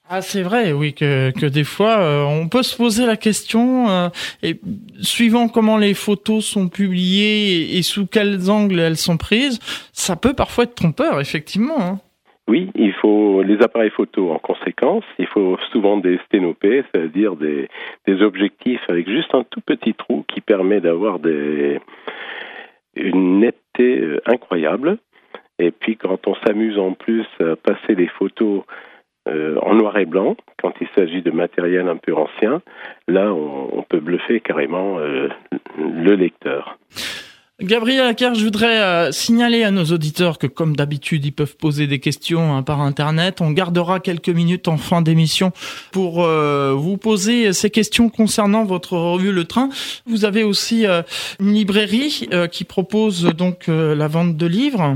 Ah, 0.10 0.22
c'est 0.22 0.41
vrai, 0.41 0.72
oui, 0.72 0.93
que, 0.93 1.38
que 1.38 1.46
des 1.46 1.65
fois, 1.65 2.00
euh, 2.00 2.24
on 2.24 2.48
peut 2.48 2.63
se 2.63 2.78
poser 2.78 3.06
la 3.06 3.17
question, 3.17 3.89
euh, 3.89 4.08
et 4.41 4.58
suivant 5.02 5.50
comment 5.50 5.78
les 5.78 5.93
photos 5.93 6.46
sont 6.46 6.70
publiées 6.70 7.78
et, 7.78 7.82
sous 7.82 8.08
quels 8.08 8.50
angles 8.50 8.80
elles 8.80 8.96
sont 8.96 9.17
prises, 9.17 9.60
ça 9.91 10.15
peut 10.15 10.34
parfois 10.34 10.63
être 10.63 10.76
trompeur, 10.76 11.20
effectivement. 11.20 11.82
Hein. 11.82 12.00
Oui, 12.48 12.72
il 12.76 12.93
faut 12.93 13.43
les 13.43 13.62
appareils 13.62 13.89
photo 13.89 14.32
en 14.32 14.39
conséquence. 14.39 15.04
Il 15.20 15.28
faut 15.28 15.58
souvent 15.74 15.98
des 15.98 16.17
sténopées, 16.28 16.86
c'est-à-dire 16.93 17.36
des, 17.36 17.67
des 18.08 18.22
objectifs 18.22 18.80
avec 18.88 19.10
juste 19.10 19.36
un 19.36 19.43
tout 19.43 19.60
petit 19.60 19.93
trou 19.93 20.24
qui 20.34 20.39
permet 20.39 20.80
d'avoir 20.80 21.20
des, 21.20 21.82
une 22.96 23.39
netteté 23.39 23.67
euh, 23.84 24.20
incroyable. 24.26 24.98
Et 25.60 25.72
puis 25.72 25.98
quand 25.98 26.28
on 26.28 26.36
s'amuse 26.36 26.78
en 26.78 26.94
plus 26.94 27.26
à 27.40 27.56
passer 27.56 27.96
les 27.96 28.08
photos 28.08 28.63
euh, 29.28 29.58
en 29.62 29.76
noir 29.76 29.98
et 29.98 30.06
blanc, 30.06 30.38
quand 30.62 30.74
il 30.80 30.88
s'agit 30.96 31.22
de 31.22 31.32
matériel 31.32 31.88
un 31.88 31.98
peu 31.98 32.13
ancien, 32.13 32.62
là 33.08 33.34
on, 33.34 33.84
peut 33.84 34.00
bluffer 34.00 34.40
carrément 34.42 35.00
euh, 35.00 35.30
le 35.78 36.16
lecteur. 36.16 36.78
Gabriel 37.60 38.06
Acker, 38.06 38.36
je 38.36 38.43
voudrais 38.43 38.80
euh, 38.84 39.12
signaler 39.12 39.63
à 39.63 39.72
nos 39.72 39.86
auditeurs 39.86 40.38
que 40.38 40.46
comme 40.46 40.76
d'habitude, 40.76 41.26
ils 41.26 41.32
peuvent 41.32 41.58
poser 41.58 41.88
des 41.88 41.98
questions 41.98 42.54
hein, 42.54 42.62
par 42.62 42.82
Internet. 42.82 43.41
On 43.41 43.50
gardera 43.50 44.00
quelques 44.00 44.30
minutes 44.30 44.67
en 44.67 44.78
fin 44.78 45.02
d'émission 45.02 45.50
pour 45.91 46.24
euh, 46.24 46.74
vous 46.76 46.98
poser 46.98 47.54
ces 47.54 47.72
questions 47.72 48.10
concernant 48.10 48.63
votre 48.63 48.96
revue 48.96 49.32
Le 49.32 49.46
Train. 49.46 49.70
Vous 50.06 50.24
avez 50.24 50.43
aussi 50.43 50.86
euh, 50.86 51.02
une 51.39 51.52
librairie 51.52 52.30
qui 52.52 52.63
propose 52.63 53.24
donc 53.36 53.67
la 53.67 54.08
vente 54.08 54.38
de 54.38 54.46
livres. 54.46 54.93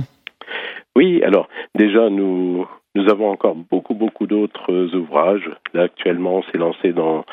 Oui, 0.96 1.24
alors 1.24 1.48
déjà, 1.74 2.12
nous, 2.12 2.68
nous 2.94 3.10
avons 3.10 3.32
encore 3.32 3.56
beaucoup, 3.56 3.96
beaucoup 3.96 4.28
d'autres 4.28 4.96
ouvrages. 4.96 5.50
Là, 5.74 5.84
actuellement, 5.84 6.38
on 6.38 6.44
s'est 6.44 6.60
lancé 6.60 6.94
dans 6.94 7.26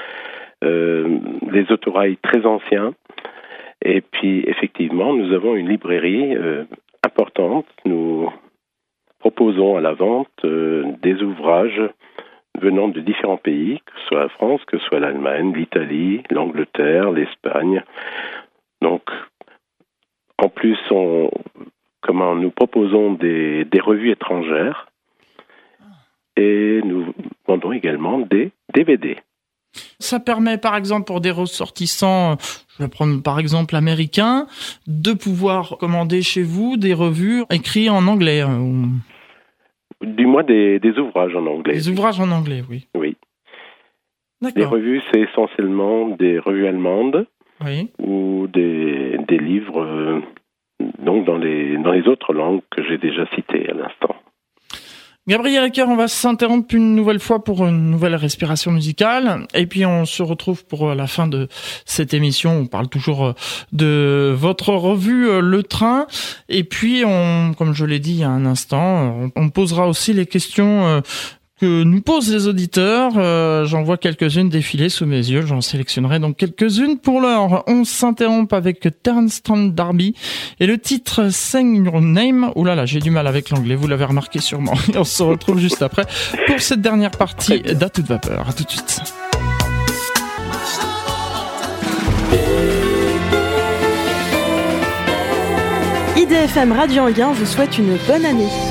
les 0.62 1.66
autorails 1.70 2.16
très 2.22 2.46
anciens 2.46 2.94
et 3.82 4.00
puis, 4.00 4.44
effectivement, 4.46 5.14
nous 5.14 5.32
avons 5.32 5.54
une 5.54 5.68
librairie 5.68 6.34
euh, 6.36 6.64
importante. 7.04 7.66
Nous 7.84 8.30
proposons 9.18 9.76
à 9.76 9.80
la 9.80 9.92
vente 9.92 10.28
euh, 10.44 10.84
des 11.02 11.22
ouvrages 11.22 11.82
venant 12.60 12.88
de 12.88 13.00
différents 13.00 13.36
pays, 13.36 13.80
que 13.86 13.92
ce 14.00 14.06
soit 14.08 14.20
la 14.20 14.28
France, 14.30 14.64
que 14.66 14.78
ce 14.78 14.84
soit 14.86 14.98
l'Allemagne, 14.98 15.54
l'Italie, 15.54 16.22
l'Angleterre, 16.30 17.12
l'Espagne. 17.12 17.84
Donc, 18.82 19.02
en 20.38 20.48
plus, 20.48 20.78
on, 20.90 21.30
comment, 22.00 22.34
nous 22.34 22.50
proposons 22.50 23.12
des, 23.12 23.64
des 23.64 23.80
revues 23.80 24.10
étrangères 24.10 24.88
et 26.36 26.80
nous 26.84 27.14
vendons 27.46 27.72
également 27.72 28.18
des 28.18 28.50
DVD. 28.74 29.18
Ça 29.98 30.20
permet 30.20 30.58
par 30.58 30.76
exemple 30.76 31.04
pour 31.04 31.20
des 31.20 31.30
ressortissants, 31.30 32.36
je 32.76 32.82
vais 32.82 32.88
prendre 32.88 33.22
par 33.22 33.38
exemple 33.38 33.76
américains, 33.76 34.46
de 34.86 35.12
pouvoir 35.12 35.76
commander 35.78 36.22
chez 36.22 36.42
vous 36.42 36.76
des 36.76 36.94
revues 36.94 37.44
écrites 37.50 37.90
en 37.90 38.06
anglais. 38.06 38.42
Euh, 38.42 38.86
du 40.02 40.26
moins 40.26 40.44
des, 40.44 40.80
ouvrages 40.98 41.34
en 41.34 41.46
anglais. 41.46 41.74
Des 41.74 41.88
ouvrages 41.88 42.20
en 42.20 42.30
anglais, 42.30 42.62
oui. 42.68 42.86
Oui. 42.94 43.16
Les 44.54 44.64
revues, 44.64 45.02
c'est 45.12 45.20
essentiellement 45.20 46.08
des 46.10 46.38
revues 46.38 46.68
allemandes 46.68 47.26
ou 47.98 48.46
des, 48.46 49.18
des 49.26 49.38
livres 49.38 49.82
euh, 49.82 50.20
donc 51.00 51.24
dans 51.24 51.36
les, 51.36 51.76
dans 51.78 51.92
les 51.92 52.06
autres 52.06 52.32
langues 52.32 52.62
que 52.70 52.84
j'ai 52.84 52.98
déjà 52.98 53.26
citées 53.34 53.68
à 53.68 53.74
l'instant. 53.74 54.14
Gabriel 55.28 55.62
Acker, 55.62 55.86
on 55.86 55.96
va 55.96 56.08
s'interrompre 56.08 56.74
une 56.74 56.94
nouvelle 56.94 57.20
fois 57.20 57.44
pour 57.44 57.66
une 57.66 57.90
nouvelle 57.90 58.14
respiration 58.14 58.70
musicale. 58.70 59.46
Et 59.52 59.66
puis 59.66 59.84
on 59.84 60.06
se 60.06 60.22
retrouve 60.22 60.64
pour 60.64 60.94
la 60.94 61.06
fin 61.06 61.26
de 61.26 61.48
cette 61.84 62.14
émission. 62.14 62.60
On 62.60 62.66
parle 62.66 62.88
toujours 62.88 63.26
euh, 63.26 63.32
de 63.72 64.34
votre 64.34 64.72
revue 64.72 65.28
euh, 65.28 65.40
Le 65.40 65.62
Train. 65.62 66.06
Et 66.48 66.64
puis, 66.64 67.02
on, 67.04 67.52
comme 67.52 67.74
je 67.74 67.84
l'ai 67.84 67.98
dit 67.98 68.12
il 68.12 68.18
y 68.20 68.24
a 68.24 68.30
un 68.30 68.46
instant, 68.46 69.30
on 69.36 69.50
posera 69.50 69.86
aussi 69.86 70.14
les 70.14 70.24
questions 70.24 70.86
euh, 70.86 71.00
que 71.60 71.82
nous 71.82 72.00
posent 72.00 72.32
les 72.32 72.46
auditeurs. 72.46 73.12
Euh, 73.16 73.64
J'en 73.66 73.82
vois 73.82 73.96
quelques-unes 73.96 74.48
défiler 74.48 74.88
sous 74.88 75.06
mes 75.06 75.16
yeux. 75.16 75.42
J'en 75.42 75.60
sélectionnerai 75.60 76.18
donc 76.18 76.36
quelques-unes. 76.36 76.98
Pour 76.98 77.20
l'heure, 77.20 77.64
on 77.66 77.84
s'interrompt 77.84 78.52
avec 78.52 78.88
Terence 79.02 79.42
Darby 79.42 80.14
et 80.60 80.66
le 80.66 80.78
titre 80.78 81.28
Sing 81.30 81.84
Your 81.84 82.00
Name. 82.00 82.52
Ouh 82.54 82.64
là 82.64 82.74
là, 82.74 82.86
j'ai 82.86 83.00
du 83.00 83.10
mal 83.10 83.26
avec 83.26 83.50
l'anglais, 83.50 83.74
vous 83.74 83.86
l'avez 83.86 84.04
remarqué 84.04 84.40
sûrement. 84.40 84.74
Et 84.94 84.98
on 84.98 85.04
se 85.04 85.22
retrouve 85.22 85.58
juste 85.58 85.82
après 85.82 86.04
pour 86.46 86.60
cette 86.60 86.80
dernière 86.80 87.10
partie 87.10 87.60
d'À 87.60 87.88
toute 87.88 88.06
vapeur. 88.06 88.48
À 88.48 88.52
tout 88.52 88.64
de 88.64 88.70
suite. 88.70 89.02
IDFM 96.16 96.72
Radio 96.72 97.04
Anguin 97.04 97.32
vous 97.32 97.46
souhaite 97.46 97.78
une 97.78 97.96
bonne 98.06 98.24
année. 98.24 98.67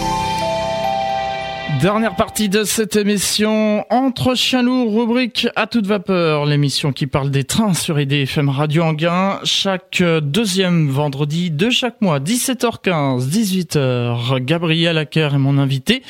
Dernière 1.82 2.16
partie 2.16 2.50
de 2.50 2.64
cette 2.64 2.96
émission, 2.96 3.86
Entre 3.92 4.34
chiens 4.34 4.64
lourds, 4.64 4.96
rubrique 4.96 5.48
à 5.56 5.68
toute 5.68 5.86
vapeur, 5.86 6.46
l'émission 6.48 6.92
qui 6.92 7.06
parle 7.06 7.30
des 7.30 7.44
trains 7.44 7.76
sur 7.76 8.00
IDFM 8.00 8.50
Radio 8.50 8.82
Anguin, 8.82 9.40
chaque 9.44 10.02
deuxième 10.02 10.90
vendredi 10.90 11.52
de 11.52 11.70
chaque 11.70 12.02
mois, 12.02 12.20
17h15, 12.20 13.30
18h. 13.30 14.44
Gabriel 14.44 14.98
Acker 14.98 15.36
est 15.36 15.38
mon 15.38 15.60
invité, 15.60 16.02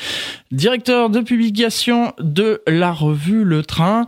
directeur 0.52 1.10
de 1.10 1.20
publication 1.20 2.14
de 2.18 2.62
la 2.66 2.92
revue 2.92 3.44
Le 3.44 3.62
Train. 3.62 4.06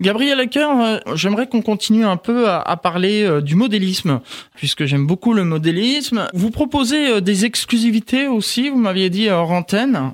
Gabriel 0.00 0.38
Acker, 0.38 0.68
euh, 0.80 0.98
j'aimerais 1.14 1.48
qu'on 1.48 1.62
continue 1.62 2.04
un 2.04 2.16
peu 2.16 2.48
à, 2.48 2.60
à, 2.60 2.76
parler 2.76 3.24
euh, 3.24 3.40
du 3.40 3.56
modélisme, 3.56 4.20
puisque 4.54 4.84
j'aime 4.84 5.06
beaucoup 5.06 5.32
le 5.32 5.42
modélisme. 5.42 6.28
Vous 6.32 6.50
proposez 6.50 7.08
euh, 7.08 7.20
des 7.20 7.44
exclusivités 7.44 8.28
aussi, 8.28 8.68
vous 8.68 8.78
m'aviez 8.78 9.10
dit 9.10 9.30
hors 9.30 9.50
antenne. 9.50 10.12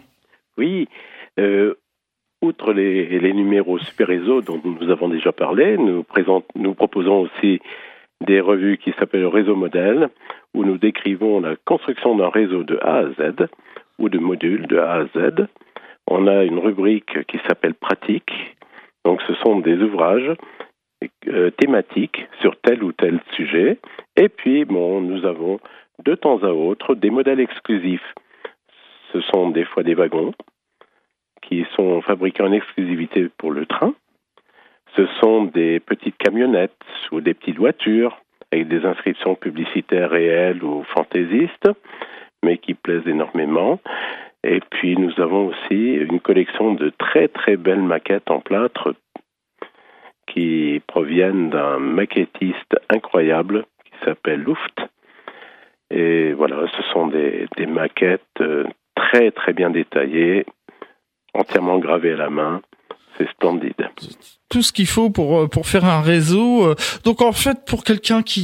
Oui, 0.59 0.89
euh, 1.39 1.75
outre 2.43 2.73
les, 2.73 3.33
numéros 3.33 3.79
Super 3.79 4.09
Réseau 4.09 4.43
dont 4.43 4.61
nous 4.65 4.91
avons 4.91 5.09
déjà 5.09 5.33
parlé, 5.33 5.77
nous, 5.77 6.05
nous 6.57 6.75
proposons 6.75 7.21
aussi 7.21 7.61
des 8.27 8.41
revues 8.41 8.79
qui 8.79 8.93
s'appellent 8.99 9.27
Réseau 9.27 9.55
Modèle, 9.55 10.09
où 10.55 10.65
nous 10.65 10.77
décrivons 10.77 11.41
la 11.41 11.55
construction 11.65 12.17
d'un 12.17 12.29
réseau 12.29 12.65
de 12.65 12.77
A 12.83 12.99
à 12.99 13.11
Z 13.11 13.47
ou 13.99 14.09
de 14.09 14.19
modules 14.19 14.67
de 14.67 14.79
A 14.79 14.95
à 14.95 15.05
Z. 15.07 15.47
On 16.09 16.27
a 16.27 16.43
une 16.43 16.59
rubrique 16.59 17.25
qui 17.27 17.39
s'appelle 17.47 17.75
Pratique, 17.75 18.33
donc 19.05 19.23
ce 19.29 19.35
sont 19.35 19.61
des 19.61 19.77
ouvrages 19.77 20.33
euh, 21.29 21.51
thématiques 21.51 22.27
sur 22.41 22.61
tel 22.61 22.83
ou 22.83 22.93
tel 22.93 23.21
sujet. 23.37 23.79
Et 24.17 24.29
puis, 24.29 24.65
bon, 24.65 25.01
nous 25.01 25.25
avons 25.25 25.61
de 26.05 26.15
temps 26.17 26.43
à 26.43 26.49
autre 26.49 26.97
des 26.97 27.11
modèles 27.11 27.41
exclusifs. 27.41 28.15
Ce 29.13 29.21
sont 29.21 29.51
des 29.51 29.65
fois 29.65 29.83
des 29.83 29.95
wagons, 29.95 30.33
qui 31.49 31.67
sont 31.75 32.03
fabriqués 32.03 32.43
en 32.43 32.53
exclusivité 32.53 33.29
pour 33.39 33.51
le 33.51 33.65
train. 33.65 33.95
Ce 34.97 35.07
sont 35.21 35.45
des 35.45 35.81
petites 35.81 36.17
camionnettes 36.19 36.73
ou 37.11 37.21
des 37.21 37.35
petites 37.35 37.59
voitures 37.59 38.21
avec 38.53 38.69
des 38.69 38.85
inscriptions 38.85 39.35
publicitaires 39.35 40.11
réelles 40.11 40.63
ou 40.63 40.85
fantaisistes, 40.95 41.71
mais 42.43 42.59
qui 42.59 42.75
plaisent 42.75 43.07
énormément. 43.07 43.81
Et 44.45 44.61
puis 44.71 44.97
nous 44.97 45.13
avons 45.21 45.49
aussi 45.49 45.95
une 45.95 46.21
collection 46.21 46.75
de 46.75 46.91
très 46.91 47.29
très 47.29 47.57
belles 47.57 47.83
maquettes 47.83 48.31
en 48.31 48.41
plâtre 48.41 48.95
qui 50.27 50.81
proviennent 50.87 51.51
d'un 51.51 51.79
maquettiste 51.79 52.77
incroyable 52.91 53.65
qui 53.85 54.05
s'appelle 54.05 54.43
Luft. 54.43 54.81
Et 55.91 56.33
voilà, 56.33 56.67
ce 56.77 56.83
sont 56.93 57.07
des, 57.07 57.47
des 57.57 57.67
maquettes 57.67 58.23
euh, 58.41 58.65
très 58.95 59.31
très 59.31 59.55
bien 59.55 59.71
détaillées, 59.71 60.45
entièrement 61.39 61.79
gravé 61.79 62.13
à 62.13 62.17
la 62.17 62.31
main. 62.31 62.61
C'est 63.17 63.29
splendide. 63.31 63.75
Tout 64.49 64.63
ce 64.63 64.73
qu'il 64.73 64.87
faut 64.87 65.11
pour 65.11 65.41
euh, 65.41 65.47
pour 65.49 65.67
faire 65.67 65.85
un 65.85 66.01
réseau. 66.01 66.65
Euh, 66.65 66.75
donc 67.05 67.21
en 67.21 67.33
fait, 67.33 67.65
pour 67.67 67.83
quelqu'un 67.83 68.23
qui 68.23 68.41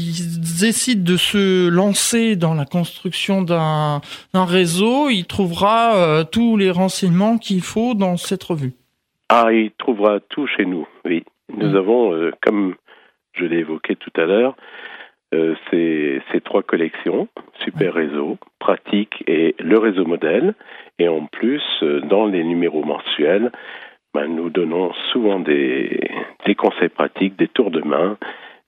décide 0.60 1.04
de 1.04 1.16
se 1.16 1.68
lancer 1.68 2.34
dans 2.34 2.54
la 2.54 2.64
construction 2.64 3.42
d'un 3.42 4.00
réseau, 4.34 5.10
il 5.10 5.26
trouvera 5.26 5.94
euh, 5.94 6.24
tous 6.24 6.56
les 6.56 6.72
renseignements 6.72 7.38
qu'il 7.38 7.62
faut 7.62 7.94
dans 7.94 8.16
cette 8.16 8.42
revue. 8.42 8.72
Ah, 9.28 9.52
il 9.52 9.70
trouvera 9.78 10.18
tout 10.18 10.48
chez 10.48 10.64
nous. 10.64 10.88
Oui, 11.04 11.22
nous 11.56 11.70
mmh. 11.70 11.76
avons, 11.76 12.30
comme 12.42 12.74
je 13.32 13.44
l'ai 13.44 13.58
évoqué 13.58 13.94
tout 13.96 14.12
à 14.16 14.24
l'heure, 14.24 14.54
ces, 15.70 16.22
ces 16.30 16.40
trois 16.40 16.62
collections, 16.62 17.26
Super 17.64 17.94
Réseau, 17.94 18.38
Pratique 18.58 19.24
et 19.26 19.56
le 19.58 19.78
réseau 19.78 20.04
modèle. 20.04 20.54
Et 20.98 21.08
en 21.08 21.26
plus, 21.26 21.62
euh, 21.82 22.00
dans 22.00 22.26
les 22.26 22.44
numéros 22.44 22.84
mensuels, 22.84 23.50
ben, 24.12 24.28
nous 24.28 24.48
donnons 24.48 24.92
souvent 25.12 25.40
des, 25.40 26.08
des 26.46 26.54
conseils 26.54 26.88
pratiques, 26.88 27.36
des 27.36 27.48
tours 27.48 27.70
de 27.70 27.82
main, 27.82 28.16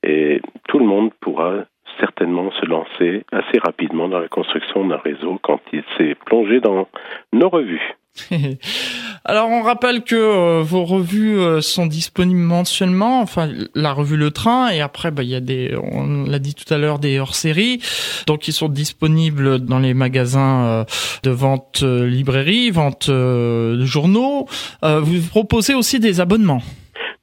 et 0.03 0.41
tout 0.69 0.79
le 0.79 0.87
monde 0.87 1.12
pourra 1.21 1.65
certainement 2.01 2.51
se 2.53 2.67
lancer 2.67 3.25
assez 3.33 3.59
rapidement 3.59 4.09
dans 4.09 4.19
la 4.19 4.29
construction 4.29 4.87
d'un 4.87 4.97
réseau 4.97 5.39
quand 5.43 5.61
il 5.73 5.83
s'est 5.97 6.17
plongé 6.27 6.61
dans 6.61 6.89
nos 7.33 7.49
revues. 7.49 7.95
Alors 9.25 9.49
on 9.51 9.63
rappelle 9.63 10.03
que 10.03 10.15
euh, 10.15 10.63
vos 10.63 10.85
revues 10.85 11.39
euh, 11.39 11.61
sont 11.61 11.87
disponibles 11.87 12.41
mensuellement, 12.41 13.21
enfin 13.21 13.49
la 13.75 13.93
revue 13.93 14.17
Le 14.17 14.31
Train 14.31 14.69
et 14.71 14.81
après 14.81 15.11
bah, 15.11 15.23
il 15.23 15.31
y 15.31 15.35
a 15.35 15.41
des, 15.41 15.75
on 15.77 16.25
l'a 16.25 16.39
dit 16.39 16.55
tout 16.55 16.73
à 16.73 16.79
l'heure, 16.79 16.99
des 16.99 17.19
hors-séries, 17.19 17.79
donc 18.27 18.49
ils 18.49 18.53
sont 18.53 18.69
disponibles 18.69 19.59
dans 19.59 19.79
les 19.79 19.95
magasins 19.95 20.65
euh, 20.65 20.85
de 21.23 21.31
vente 21.31 21.83
librairie, 21.83 22.71
vente 22.71 23.11
de 23.11 23.85
journaux. 23.85 24.47
vous 24.83 25.29
proposez 25.31 25.75
aussi 25.75 26.01
des 26.01 26.21
abonnements. 26.21 26.63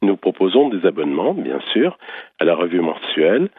Nous 0.02 0.18
proposons 0.18 0.70
des 0.70 0.86
abonnements, 0.86 1.34
bien 1.34 1.60
sûr, 1.72 1.98
à 2.40 2.46
la 2.46 2.56
revue 2.56 2.82
mensuelle, 2.82 3.50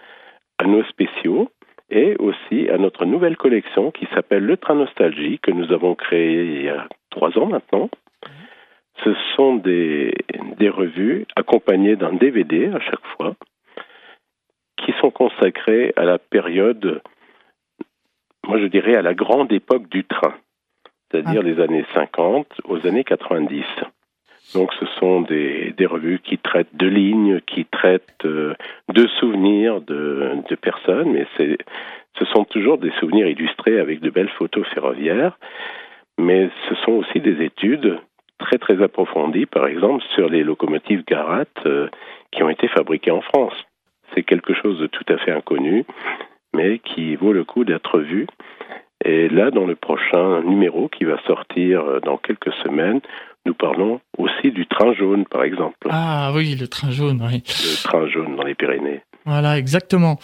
à 0.59 0.65
nos 0.65 0.85
spéciaux 0.85 1.49
et 1.91 2.17
aussi 2.19 2.69
à 2.69 2.79
notre 2.79 3.05
nouvelle 3.05 3.37
collection 3.37 3.91
qui 3.91 4.07
s'appelle 4.15 4.45
Le 4.45 4.57
Train 4.57 4.75
Nostalgie 4.75 5.39
que 5.43 5.51
nous 5.51 5.73
avons 5.73 5.95
créée 5.95 6.45
il 6.45 6.63
y 6.65 6.69
a 6.69 6.87
trois 7.15 7.39
ans 7.39 7.47
maintenant. 7.47 7.89
Ce 9.05 9.15
sont 9.37 9.57
des, 9.57 10.15
des 10.59 10.69
revues 10.69 11.27
accompagnées 11.37 11.97
d'un 11.97 12.13
DVD 12.13 12.71
à 12.75 12.81
chaque 12.81 13.07
fois 13.17 13.35
qui 14.85 14.93
sont 15.01 15.11
consacrées 15.11 15.93
à 15.97 16.05
la 16.05 16.19
période, 16.19 17.01
moi 18.47 18.59
je 18.59 18.67
dirais 18.67 18.97
à 18.97 19.03
la 19.03 19.15
grande 19.15 19.53
époque 19.53 19.89
du 19.89 20.05
train, 20.05 20.35
c'est-à-dire 21.11 21.43
ah. 21.43 21.49
les 21.49 21.61
années 21.61 21.87
50 21.95 22.47
aux 22.65 22.87
années 22.87 23.05
90. 23.05 23.65
Donc 24.55 24.73
ce 24.79 24.87
sont 24.99 25.23
des, 25.23 25.73
des 25.79 25.87
revues 25.87 26.19
qui 26.19 26.37
traitent 26.37 26.75
de 26.75 26.87
lignes, 26.87 27.41
qui 27.47 27.65
traitent 27.65 28.27
euh, 28.27 28.55
de 28.93 29.07
souvenirs 29.19 29.81
de, 29.81 30.37
de 30.51 30.55
personnes, 30.57 31.13
mais 31.13 31.27
ce 31.39 32.25
sont 32.27 32.45
toujours 32.45 32.77
des 32.77 32.93
souvenirs 33.01 33.27
illustrés 33.27 33.79
avec 33.79 34.01
de 34.01 34.11
belles 34.11 34.35
photos 34.39 34.67
ferroviaires 34.75 35.39
mais 36.19 36.51
ce 36.69 36.75
sont 36.77 36.93
aussi 36.93 37.21
des 37.21 37.43
études 37.45 37.99
très 38.39 38.59
très 38.59 38.83
approfondies, 38.83 39.47
par 39.47 39.67
exemple 39.67 40.03
sur 40.15 40.29
les 40.29 40.43
locomotives 40.43 41.05
Garat 41.07 41.45
euh, 41.67 41.89
qui 42.33 42.43
ont 42.43 42.51
été 42.51 42.69
fabriquées 42.69 43.11
en 43.11 43.21
France. 43.21 43.55
C'est 44.15 44.23
quelque 44.23 44.55
chose 44.55 44.79
de 44.79 44.87
tout 44.87 45.05
à 45.09 45.19
fait 45.19 45.33
inconnu, 45.33 45.85
mais 46.55 46.79
qui 46.79 47.17
vaut 47.17 47.33
le 47.33 47.45
coup 47.45 47.65
d'être 47.65 48.01
vu. 48.01 48.27
Et 49.05 49.29
là, 49.29 49.51
dans 49.51 49.67
le 49.67 49.75
prochain 49.75 50.43
numéro 50.43 50.89
qui 50.89 51.05
va 51.05 51.21
sortir 51.27 51.83
euh, 51.83 52.01
dans 52.01 52.17
quelques 52.17 52.53
semaines, 52.65 53.01
nous 53.47 53.55
parlons 53.55 54.01
aussi 54.17 54.51
du 54.51 54.67
train 54.67 54.95
jaune, 54.95 55.27
par 55.27 55.45
exemple. 55.45 55.89
Ah 55.91 56.33
oui, 56.35 56.57
le 56.59 56.67
train 56.67 56.91
jaune, 56.91 57.21
oui. 57.23 57.43
Le 57.47 57.83
train 57.83 58.07
jaune 58.09 58.37
dans 58.37 58.45
les 58.45 58.55
Pyrénées. 58.55 59.03
Voilà, 59.27 59.59
exactement. 59.59 60.19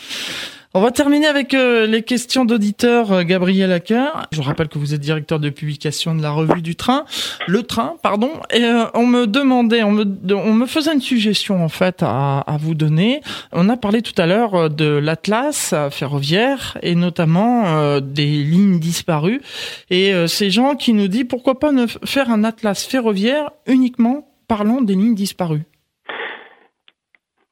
On 0.73 0.81
va 0.81 0.93
terminer 0.93 1.27
avec 1.27 1.53
euh, 1.53 1.85
les 1.85 2.03
questions 2.03 2.45
d'auditeurs 2.45 3.11
euh, 3.11 3.23
Gabriel 3.25 3.73
Acker. 3.73 4.29
Je 4.31 4.41
rappelle 4.41 4.69
que 4.69 4.79
vous 4.79 4.95
êtes 4.95 5.01
directeur 5.01 5.41
de 5.41 5.51
publication 5.51 6.15
de 6.15 6.23
la 6.23 6.31
revue 6.31 6.63
du 6.63 6.77
train, 6.77 7.07
le 7.49 7.65
train, 7.65 7.97
pardon. 8.05 8.31
Et 8.53 8.63
euh, 8.63 8.85
on 8.95 9.05
me 9.05 9.27
demandait, 9.27 9.83
on 9.83 9.91
me, 9.91 10.05
on 10.33 10.55
me 10.55 10.67
faisait 10.67 10.95
une 10.95 11.01
suggestion 11.01 11.65
en 11.65 11.69
fait 11.69 12.05
à, 12.05 12.39
à 12.39 12.57
vous 12.57 12.77
donner. 12.77 13.21
On 13.51 13.69
a 13.69 13.77
parlé 13.77 14.01
tout 14.01 14.15
à 14.17 14.27
l'heure 14.27 14.71
de 14.71 14.85
l'atlas 14.85 15.75
ferroviaire 15.91 16.79
et 16.83 16.95
notamment 16.95 17.99
des 17.99 18.27
lignes 18.45 18.79
disparues. 18.79 19.43
Et 19.91 20.13
ces 20.29 20.51
gens 20.51 20.77
qui 20.77 20.93
nous 20.93 21.09
disent 21.09 21.27
pourquoi 21.29 21.59
pas 21.59 21.73
ne 21.73 21.87
faire 21.87 22.31
un 22.31 22.45
atlas 22.45 22.87
ferroviaire 22.87 23.51
uniquement 23.67 24.29
parlant 24.47 24.83
des 24.83 24.95
lignes 24.95 25.17
disparues? 25.17 25.65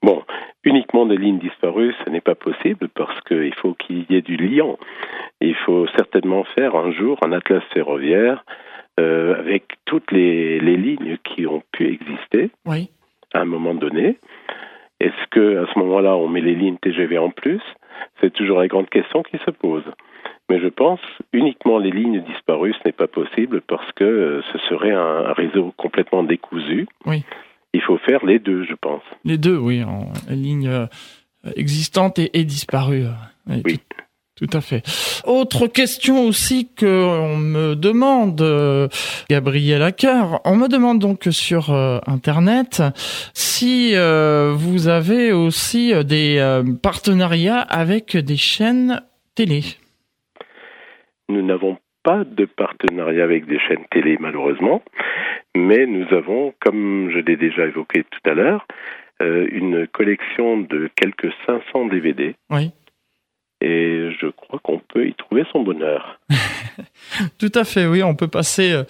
Bon, 0.03 0.23
uniquement 0.65 1.07
des 1.07 1.17
lignes 1.17 1.39
disparues, 1.39 1.95
ce 2.05 2.11
n'est 2.11 2.21
pas 2.21 2.35
possible 2.35 2.89
parce 2.89 3.21
qu'il 3.23 3.55
faut 3.55 3.75
qu'il 3.75 4.05
y 4.11 4.17
ait 4.17 4.23
du 4.23 4.37
lien. 4.37 4.77
Il 5.41 5.55
faut 5.55 5.87
certainement 5.97 6.45
faire 6.45 6.75
un 6.75 6.91
jour 6.93 7.19
un 7.23 7.33
atlas 7.33 7.63
ferroviaire 7.73 8.45
euh, 8.99 9.39
avec 9.39 9.65
toutes 9.85 10.11
les, 10.11 10.59
les, 10.61 10.77
lignes 10.77 11.19
qui 11.23 11.47
ont 11.47 11.63
pu 11.73 11.87
exister 11.87 12.51
oui. 12.67 12.91
à 13.33 13.41
un 13.41 13.45
moment 13.45 13.75
donné. 13.75 14.19
Est-ce 15.01 15.27
que 15.31 15.65
à 15.65 15.73
ce 15.73 15.79
moment-là, 15.79 16.17
on 16.17 16.29
met 16.29 16.41
les 16.41 16.57
lignes 16.57 16.79
TGV 16.79 17.19
en 17.19 17.31
plus? 17.31 17.63
C'est 18.21 18.33
toujours 18.33 18.59
la 18.59 18.67
grande 18.67 18.91
question 18.91 19.23
qui 19.23 19.39
se 19.39 19.51
pose. 19.53 19.85
Mais 20.51 20.59
je 20.61 20.69
pense 20.69 21.01
uniquement 21.33 21.79
les 21.79 21.91
lignes 21.91 22.21
disparues, 22.23 22.75
ce 22.75 22.89
n'est 22.89 22.93
pas 22.93 23.07
possible 23.07 23.61
parce 23.61 23.91
que 23.93 24.05
euh, 24.05 24.43
ce 24.53 24.59
serait 24.69 24.93
un 24.93 25.33
réseau 25.33 25.73
complètement 25.77 26.25
décousu. 26.25 26.89
Oui 27.07 27.25
il 27.73 27.83
faut 27.83 27.99
faire 27.99 28.25
les 28.25 28.39
deux, 28.39 28.65
je 28.65 28.75
pense. 28.75 29.03
Les 29.25 29.39
deux, 29.39 29.57
oui, 29.57 29.83
en 29.83 30.13
ligne 30.29 30.69
euh, 30.69 30.87
existante 31.57 32.19
et, 32.19 32.31
et 32.39 32.45
disparue. 32.45 33.07
Oui. 33.47 33.63
oui. 33.65 33.81
Tout, 34.39 34.57
à 34.57 34.61
fait. 34.61 34.85
Autre 35.25 35.67
question 35.67 36.25
aussi 36.25 36.69
que 36.73 36.87
on 36.87 37.37
me 37.37 37.75
demande, 37.75 38.41
euh, 38.41 38.87
Gabriel 39.29 39.83
Acker, 39.83 40.39
on 40.45 40.55
me 40.55 40.69
demande 40.69 41.01
donc 41.01 41.27
sur 41.33 41.73
euh, 41.73 41.99
Internet 42.07 42.85
si 43.35 43.97
euh, 43.97 44.55
vous 44.57 44.87
avez 44.87 45.33
aussi 45.33 45.93
des 46.05 46.63
partenariats 46.83 47.59
avec 47.59 48.17
des 48.17 48.37
chaînes 48.37 49.03
télé. 49.35 49.65
Nous 51.29 51.43
n'avons 51.43 51.77
pas 52.09 52.25
de 52.25 52.47
partenariat 52.47 53.23
avec 53.23 53.45
des 53.45 53.59
chaînes 53.59 53.85
télé 53.91 54.17
malheureusement, 54.19 54.81
mais 55.55 55.85
nous 55.85 56.07
avons, 56.15 56.55
comme 56.59 57.11
je 57.13 57.19
l'ai 57.19 57.37
déjà 57.37 57.67
évoqué 57.67 58.03
tout 58.05 58.31
à 58.31 58.33
l'heure, 58.33 58.67
euh, 59.21 59.47
une 59.53 59.87
collection 59.89 60.57
de 60.57 60.89
quelques 60.97 61.31
500 61.45 61.89
DVD. 61.89 62.35
Oui. 62.49 62.71
Et 63.61 64.09
je 64.19 64.29
crois 64.29 64.59
qu'on 64.63 64.79
peut 64.79 65.07
y 65.07 65.13
trouver 65.13 65.45
son 65.53 65.61
bonheur. 65.63 66.19
tout 67.39 67.53
à 67.55 67.65
fait, 67.65 67.87
oui, 67.87 68.03
on 68.03 68.15
peut 68.15 68.29
passer 68.29 68.73
euh, 68.73 68.85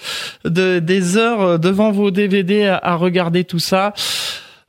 de, 0.45 0.79
des 0.79 1.17
heures 1.17 1.43
euh, 1.43 1.59
devant 1.59 1.91
vos 1.91 2.13
DVD 2.13 2.67
à, 2.81 2.95
regarder 2.95 3.43
tout 3.43 3.59
ça. 3.59 3.95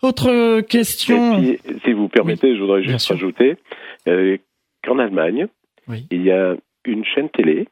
Autre 0.02 0.62
question. 0.62 1.44
si 1.86 1.94
vous 1.94 2.10
permettez, 2.10 2.56
je 2.56 2.62
voudrais 2.62 2.82
juste 2.82 3.10
rajouter 3.10 3.58
qu'en 4.84 4.98
Allemagne, 4.98 5.46
il 6.10 6.24
y 6.24 6.32
a 6.32 6.56
une 6.86 7.06
chaîne 7.06 7.30
télé 7.30 7.68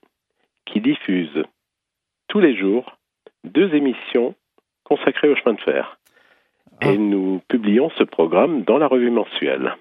qui 0.72 0.82
diffuse 0.82 1.44
tous 2.28 2.40
les 2.40 2.58
jours 2.58 2.98
deux 3.44 3.74
émissions 3.74 4.36
consacrées 4.84 5.30
au 5.30 5.36
chemin 5.36 5.54
de 5.54 5.62
fer. 5.62 5.98
Et 6.82 6.90
ah. 6.90 6.98
nous 6.98 7.42
publions 7.48 7.90
ce 7.98 8.04
programme 8.04 8.64
dans 8.64 8.78
la 8.78 8.88
revue 8.88 9.12
mensuelle. 9.12 9.76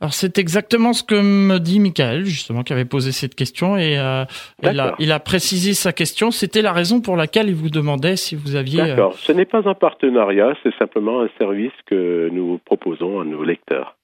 Alors 0.00 0.14
c'est 0.14 0.38
exactement 0.38 0.94
ce 0.94 1.02
que 1.02 1.14
me 1.14 1.58
dit 1.58 1.78
Michael, 1.78 2.24
justement, 2.24 2.62
qui 2.62 2.72
avait 2.72 2.86
posé 2.86 3.12
cette 3.12 3.34
question, 3.34 3.76
et 3.76 3.98
euh, 3.98 4.24
il, 4.62 4.80
a, 4.80 4.94
il, 4.98 5.12
a, 5.12 5.20
précisé 5.20 5.74
sa 5.74 5.92
question. 5.92 6.30
C'était 6.30 6.62
la 6.62 6.72
raison 6.72 7.02
pour 7.02 7.16
laquelle 7.16 7.48
il 7.48 7.54
vous 7.54 7.68
demandait 7.68 8.16
si 8.16 8.34
vous 8.34 8.56
aviez... 8.56 8.80
Euh, 8.80 8.86
D'accord, 8.86 9.14
ce 9.14 9.30
n'est 9.32 9.44
pas 9.44 9.68
un 9.68 9.74
partenariat, 9.74 10.54
c'est 10.62 10.74
simplement 10.76 11.20
un 11.20 11.28
service 11.36 11.72
que 11.84 12.30
nous 12.32 12.58
proposons 12.64 13.20
à 13.20 13.24
nos 13.24 13.44
lecteurs. 13.44 13.96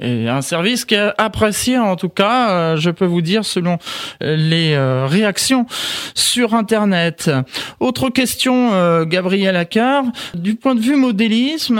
Et 0.00 0.28
un 0.28 0.40
service 0.40 0.84
qui 0.84 0.96
est 0.96 1.12
apprécié 1.18 1.78
en 1.78 1.94
tout 1.94 2.08
cas, 2.08 2.50
euh, 2.50 2.76
je 2.76 2.90
peux 2.90 3.04
vous 3.04 3.20
dire 3.20 3.44
selon 3.44 3.78
euh, 4.24 4.34
les 4.34 4.74
euh, 4.74 5.06
réactions 5.06 5.66
sur 5.68 6.54
Internet. 6.54 7.30
Autre 7.78 8.10
question, 8.10 9.04
Gabriel 9.04 9.56
Accard. 9.56 10.04
Du 10.34 10.56
point 10.56 10.74
de 10.74 10.80
vue 10.80 10.96
modélisme, 10.96 11.78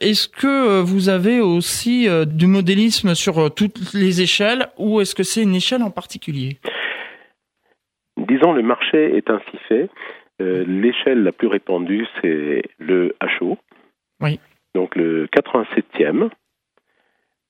est-ce 0.00 0.28
que 0.28 0.80
vous 0.80 1.08
avez 1.08 1.40
aussi 1.40 2.06
du 2.26 2.46
modélisme 2.46 3.14
sur 3.14 3.54
toutes 3.54 3.94
les 3.94 4.20
échelles 4.20 4.66
ou 4.78 5.00
est-ce 5.00 5.14
que 5.14 5.22
c'est 5.22 5.42
une 5.42 5.54
échelle 5.54 5.82
en 5.82 5.90
particulier? 5.90 6.58
Disons, 8.16 8.52
le 8.52 8.62
marché 8.62 9.16
est 9.16 9.30
ainsi 9.30 9.58
fait. 9.68 9.88
L'échelle 10.40 11.22
la 11.22 11.32
plus 11.32 11.48
répandue, 11.48 12.06
c'est 12.20 12.62
le 12.78 13.14
HO. 13.40 13.56
Oui. 14.20 14.38
Donc 14.74 14.96
le 14.96 15.26
87e 15.26 16.30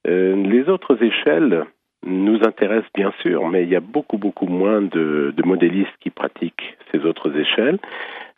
euh, 0.06 0.36
les 0.36 0.68
autres 0.68 1.02
échelles 1.02 1.64
nous 2.06 2.40
intéressent 2.44 2.92
bien 2.94 3.12
sûr, 3.22 3.48
mais 3.48 3.62
il 3.62 3.70
y 3.70 3.76
a 3.76 3.80
beaucoup, 3.80 4.18
beaucoup 4.18 4.46
moins 4.46 4.82
de, 4.82 5.34
modélistes 5.44 5.96
qui 6.00 6.10
pratiquent 6.10 6.76
ces 6.92 7.04
autres 7.04 7.34
échelles. 7.36 7.78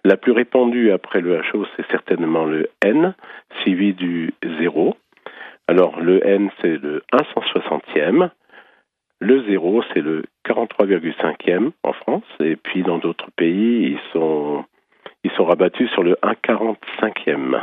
La 0.04 0.16
plus 0.16 0.32
répandue 0.32 0.92
après 0.92 1.20
le 1.20 1.40
HO, 1.52 1.66
c'est 1.76 1.86
certainement 1.90 2.44
le 2.44 2.68
N, 2.84 3.14
suivi 3.62 3.92
du 3.92 4.34
0. 4.60 4.96
Alors 5.66 6.00
le 6.00 6.24
N, 6.24 6.50
c'est 6.60 6.80
le 6.80 7.02
160e. 7.12 8.30
Le 9.18 9.42
0, 9.48 9.82
c'est 9.92 10.02
le 10.02 10.24
43,5e 10.46 11.72
en 11.82 11.92
France. 11.92 12.24
Et 12.38 12.54
puis 12.54 12.82
dans 12.82 12.98
d'autres 12.98 13.30
pays, 13.36 13.90
ils 13.90 14.12
sont, 14.12 14.64
ils 15.24 15.30
sont 15.32 15.44
rabattus 15.44 15.90
sur 15.90 16.04
le 16.04 16.16
1,45e. 16.22 17.60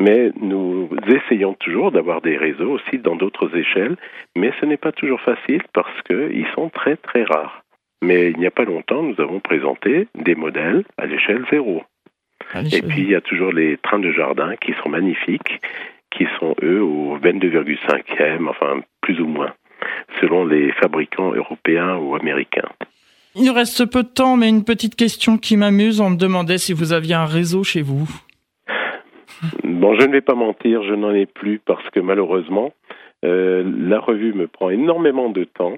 Mais 0.00 0.32
nous 0.40 0.88
essayons 1.06 1.54
toujours 1.54 1.92
d'avoir 1.92 2.22
des 2.22 2.36
réseaux 2.36 2.72
aussi 2.72 2.98
dans 2.98 3.16
d'autres 3.16 3.54
échelles, 3.56 3.96
mais 4.36 4.52
ce 4.60 4.66
n'est 4.66 4.76
pas 4.76 4.92
toujours 4.92 5.20
facile 5.20 5.62
parce 5.72 6.02
qu'ils 6.02 6.46
sont 6.54 6.70
très 6.70 6.96
très 6.96 7.24
rares. 7.24 7.62
Mais 8.02 8.30
il 8.30 8.38
n'y 8.38 8.46
a 8.46 8.50
pas 8.50 8.64
longtemps, 8.64 9.02
nous 9.02 9.20
avons 9.20 9.40
présenté 9.40 10.08
des 10.16 10.34
modèles 10.34 10.84
à 10.98 11.06
l'échelle 11.06 11.44
zéro. 11.50 11.82
Et 12.54 12.82
puis 12.82 13.02
il 13.02 13.10
y 13.10 13.14
a 13.14 13.20
toujours 13.20 13.52
les 13.52 13.76
trains 13.78 14.00
de 14.00 14.10
jardin 14.12 14.56
qui 14.56 14.74
sont 14.82 14.88
magnifiques, 14.88 15.60
qui 16.10 16.26
sont 16.38 16.54
eux 16.62 16.82
au 16.82 17.16
22,5e, 17.18 18.48
enfin 18.48 18.80
plus 19.00 19.20
ou 19.20 19.26
moins, 19.26 19.54
selon 20.20 20.44
les 20.44 20.72
fabricants 20.72 21.32
européens 21.32 21.96
ou 21.96 22.16
américains. 22.16 22.68
Il 23.34 23.44
nous 23.44 23.54
reste 23.54 23.86
peu 23.86 24.02
de 24.02 24.08
temps, 24.08 24.36
mais 24.36 24.48
une 24.48 24.64
petite 24.64 24.94
question 24.94 25.38
qui 25.38 25.56
m'amuse. 25.56 26.00
On 26.00 26.10
me 26.10 26.16
demandait 26.16 26.58
si 26.58 26.74
vous 26.74 26.92
aviez 26.92 27.14
un 27.14 27.24
réseau 27.24 27.64
chez 27.64 27.80
vous. 27.80 28.06
Bon, 29.64 29.98
je 29.98 30.06
ne 30.06 30.12
vais 30.12 30.20
pas 30.20 30.34
mentir, 30.34 30.82
je 30.82 30.94
n'en 30.94 31.14
ai 31.14 31.26
plus 31.26 31.58
parce 31.58 31.88
que 31.90 32.00
malheureusement, 32.00 32.72
euh, 33.24 33.62
la 33.78 34.00
revue 34.00 34.32
me 34.32 34.46
prend 34.46 34.70
énormément 34.70 35.30
de 35.30 35.44
temps. 35.44 35.76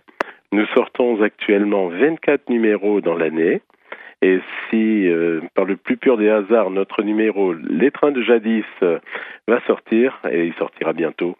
Nous 0.52 0.66
sortons 0.74 1.20
actuellement 1.22 1.88
24 1.88 2.48
numéros 2.48 3.00
dans 3.00 3.16
l'année. 3.16 3.60
Et 4.22 4.40
si, 4.70 5.08
euh, 5.08 5.40
par 5.54 5.64
le 5.64 5.76
plus 5.76 5.96
pur 5.96 6.16
des 6.16 6.30
hasards, 6.30 6.70
notre 6.70 7.02
numéro 7.02 7.52
Les 7.52 7.90
trains 7.90 8.12
de 8.12 8.22
jadis 8.22 8.64
euh, 8.82 8.98
va 9.48 9.60
sortir, 9.66 10.18
et 10.30 10.46
il 10.46 10.54
sortira 10.54 10.92
bientôt, 10.92 11.36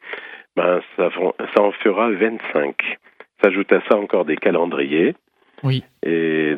ben, 0.57 0.81
ça, 0.97 1.09
ça 1.55 1.63
en 1.63 1.73
fera 1.73 2.11
25. 2.11 2.75
S'ajoute 3.43 3.73
à 3.73 3.81
ça 3.89 3.97
encore 3.97 4.25
des 4.25 4.37
calendriers. 4.37 5.15
Oui. 5.63 5.83
Et 6.05 6.57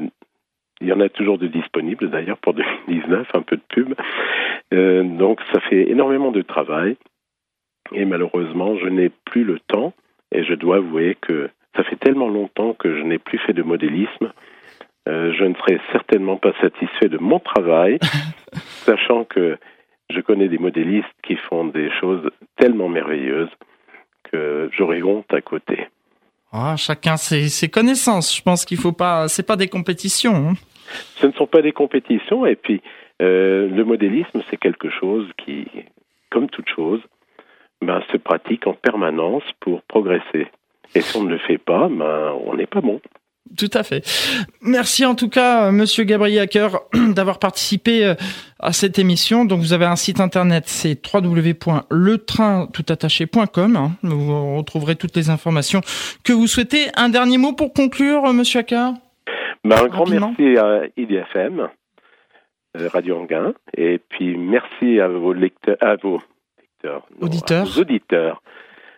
il 0.81 0.89
y 0.89 0.93
en 0.93 1.01
a 1.01 1.09
toujours 1.09 1.39
de 1.39 1.47
disponibles 1.47 2.11
d'ailleurs 2.11 2.39
pour 2.39 2.55
2019, 2.55 3.29
un 3.35 3.43
peu 3.43 3.57
de 3.57 3.63
pub. 3.69 3.95
Euh, 4.75 5.03
donc 5.05 5.41
ça 5.53 5.61
fait 5.61 5.91
énormément 5.91 6.33
de 6.33 6.43
travail 6.43 6.97
et 7.93 8.05
malheureusement 8.05 8.77
je 8.77 8.89
n'ai 8.89 9.11
plus 9.25 9.45
le 9.45 9.61
temps 9.61 9.93
et 10.33 10.45
je 10.45 10.55
dois 10.55 10.77
avouer 10.77 11.17
que 11.21 11.51
ça 11.77 11.85
fait 11.85 11.97
tellement 11.97 12.29
longtemps 12.29 12.75
que 12.75 12.97
je 12.97 13.03
n'ai 13.03 13.19
plus 13.19 13.39
fait 13.39 13.53
de 13.53 13.63
modélisme. 13.63 14.33
Euh, 15.09 15.33
je 15.39 15.45
ne 15.45 15.55
serai 15.55 15.81
certainement 15.93 16.37
pas 16.37 16.53
satisfait 16.61 17.09
de 17.09 17.19
mon 17.19 17.39
travail, 17.39 17.99
sachant 18.85 19.25
que 19.25 19.57
je 20.11 20.21
connais 20.21 20.49
des 20.49 20.59
modélistes 20.59 21.07
qui 21.23 21.37
font 21.37 21.65
des 21.67 21.91
choses 22.01 22.29
tellement 22.57 22.89
merveilleuses 22.89 23.51
que 24.25 24.69
j'aurais 24.73 25.03
honte 25.03 25.33
à 25.33 25.41
côté. 25.41 25.87
Ah, 26.53 26.75
chacun 26.77 27.17
ses, 27.17 27.49
ses, 27.49 27.69
connaissances. 27.69 28.35
Je 28.35 28.43
pense 28.43 28.65
qu'il 28.65 28.79
faut 28.79 28.93
pas. 28.93 29.29
C'est 29.29 29.47
pas 29.47 29.57
des 29.57 29.69
compétitions. 29.69 30.35
Hein. 30.35 30.55
Ce 31.17 31.27
ne 31.27 31.33
sont 31.33 31.47
pas 31.47 31.61
des 31.61 31.73
compétitions. 31.73 32.47
Et 32.47 32.57
puis, 32.57 32.81
euh, 33.23 33.69
le 33.69 33.85
modélisme, 33.85 34.43
c'est 34.51 34.57
quelque 34.57 34.91
chose 34.91 35.29
qui, 35.45 35.67
comme 36.31 36.49
toute 36.49 36.69
chose, 36.69 37.01
ben, 37.83 38.03
se 38.13 38.17
pratique 38.17 38.67
en 38.67 38.75
permanence 38.75 39.45
pour 39.61 39.83
progresser. 39.83 40.49
Et 40.95 41.01
si 41.01 41.17
on 41.17 41.25
ne 41.25 41.31
le 41.31 41.39
fait 41.39 41.59
pas, 41.59 41.89
ben, 41.89 42.33
on 42.45 42.55
n'est 42.55 42.67
pas 42.67 42.81
bon. 42.81 43.01
Tout 43.57 43.71
à 43.75 43.85
fait. 43.85 44.05
Merci 44.61 45.07
en 45.07 45.15
tout 45.15 45.29
cas, 45.29 45.71
Monsieur 45.71 46.03
Gabriel 46.05 46.43
Hacker, 46.43 46.81
d'avoir 47.15 47.39
participé 47.39 48.05
euh, 48.05 48.15
à 48.59 48.73
cette 48.73 48.99
émission. 48.99 49.45
Donc 49.45 49.61
vous 49.61 49.73
avez 49.73 49.85
un 49.85 49.95
site 49.95 50.19
internet, 50.21 50.65
c'est 50.67 51.01
www.letraintoutattaché.com. 51.13 53.77
Hein. 53.77 53.93
Vous 54.03 54.57
retrouverez 54.57 54.97
toutes 54.97 55.15
les 55.17 55.31
informations 55.31 55.81
que 56.25 56.33
vous 56.33 56.49
souhaitez. 56.49 56.87
Un 56.97 57.09
dernier 57.09 57.39
mot 57.39 57.53
pour 57.53 57.73
conclure, 57.73 58.33
Monsieur 58.33 58.59
Hacker? 58.61 58.95
Ben, 59.65 59.79
Un 59.79 59.87
grand 59.87 60.09
merci 60.09 60.59
à 60.59 60.81
IDFM, 60.97 61.61
euh, 61.61 61.69
Radio 62.93 63.19
Anguin, 63.19 63.55
et 63.77 63.99
puis 63.99 64.37
merci 64.37 65.01
à 65.01 65.09
vos 65.09 65.33
lecteurs, 65.33 65.77
à 65.81 65.97
vos 65.97 66.21
lecteurs, 66.59 67.07
auditeurs. 67.21 67.63
à 67.63 67.65
vos 67.65 67.81
auditeurs, 67.81 68.43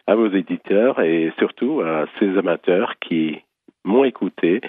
à 0.07 0.15
vos 0.15 0.31
éditeurs 0.31 1.01
et 1.01 1.33
surtout 1.39 1.81
à 1.81 2.07
ces 2.19 2.37
amateurs 2.39 2.95
qui 3.01 3.43
m'ont 3.85 4.05
écouté 4.05 4.61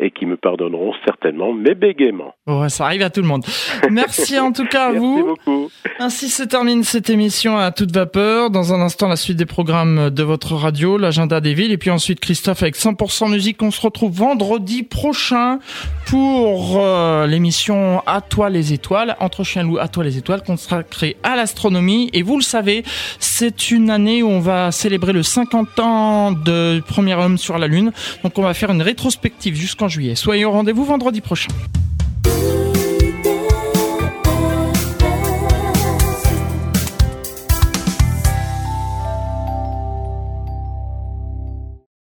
et 0.00 0.10
qui 0.10 0.26
me 0.26 0.36
pardonneront 0.36 0.92
certainement, 1.04 1.52
mais 1.52 1.74
bégaiement. 1.74 2.34
Ouais, 2.46 2.68
ça 2.68 2.86
arrive 2.86 3.02
à 3.02 3.10
tout 3.10 3.20
le 3.20 3.28
monde. 3.28 3.44
Merci 3.90 4.38
en 4.40 4.52
tout 4.52 4.66
cas 4.66 4.88
à 4.88 4.92
vous. 4.92 5.14
Merci 5.16 5.28
beaucoup. 5.46 5.70
Ainsi 6.00 6.28
se 6.28 6.42
termine 6.42 6.82
cette 6.82 7.10
émission 7.10 7.56
à 7.56 7.70
toute 7.70 7.92
vapeur. 7.92 8.50
Dans 8.50 8.74
un 8.74 8.80
instant, 8.80 9.08
la 9.08 9.16
suite 9.16 9.36
des 9.36 9.46
programmes 9.46 10.10
de 10.10 10.22
votre 10.24 10.54
radio, 10.54 10.98
l'agenda 10.98 11.40
des 11.40 11.54
villes, 11.54 11.70
et 11.70 11.78
puis 11.78 11.90
ensuite 11.90 12.18
Christophe 12.18 12.62
avec 12.62 12.76
100% 12.76 13.30
musique. 13.30 13.62
On 13.62 13.70
se 13.70 13.80
retrouve 13.80 14.12
vendredi 14.12 14.82
prochain 14.82 15.60
pour 16.06 16.80
euh, 16.80 17.26
l'émission 17.26 18.02
À 18.06 18.20
toi 18.20 18.50
les 18.50 18.72
étoiles, 18.72 19.16
entre 19.20 19.44
chien 19.44 19.62
loup, 19.62 19.78
À 19.78 19.86
toi 19.86 20.02
les 20.02 20.18
étoiles, 20.18 20.42
consacrée 20.42 21.16
à 21.22 21.36
l'astronomie. 21.36 22.10
Et 22.12 22.22
vous 22.22 22.36
le 22.36 22.42
savez, 22.42 22.82
c'est 23.20 23.70
une 23.70 23.90
année 23.90 24.24
où 24.24 24.28
on 24.28 24.40
va 24.40 24.72
célébrer 24.72 25.12
le 25.12 25.22
50 25.22 25.78
ans 25.78 26.32
de 26.32 26.80
premier 26.80 27.14
homme 27.14 27.38
sur 27.38 27.58
la 27.58 27.68
Lune. 27.68 27.92
Donc 28.24 28.36
on 28.38 28.42
va 28.42 28.54
faire 28.54 28.70
une 28.70 28.82
rétrospective 28.82 29.54
jusqu'en 29.54 29.83
Soyez 30.14 30.44
au 30.44 30.50
rendez-vous 30.50 30.84
vendredi 30.84 31.20
prochain. 31.20 31.52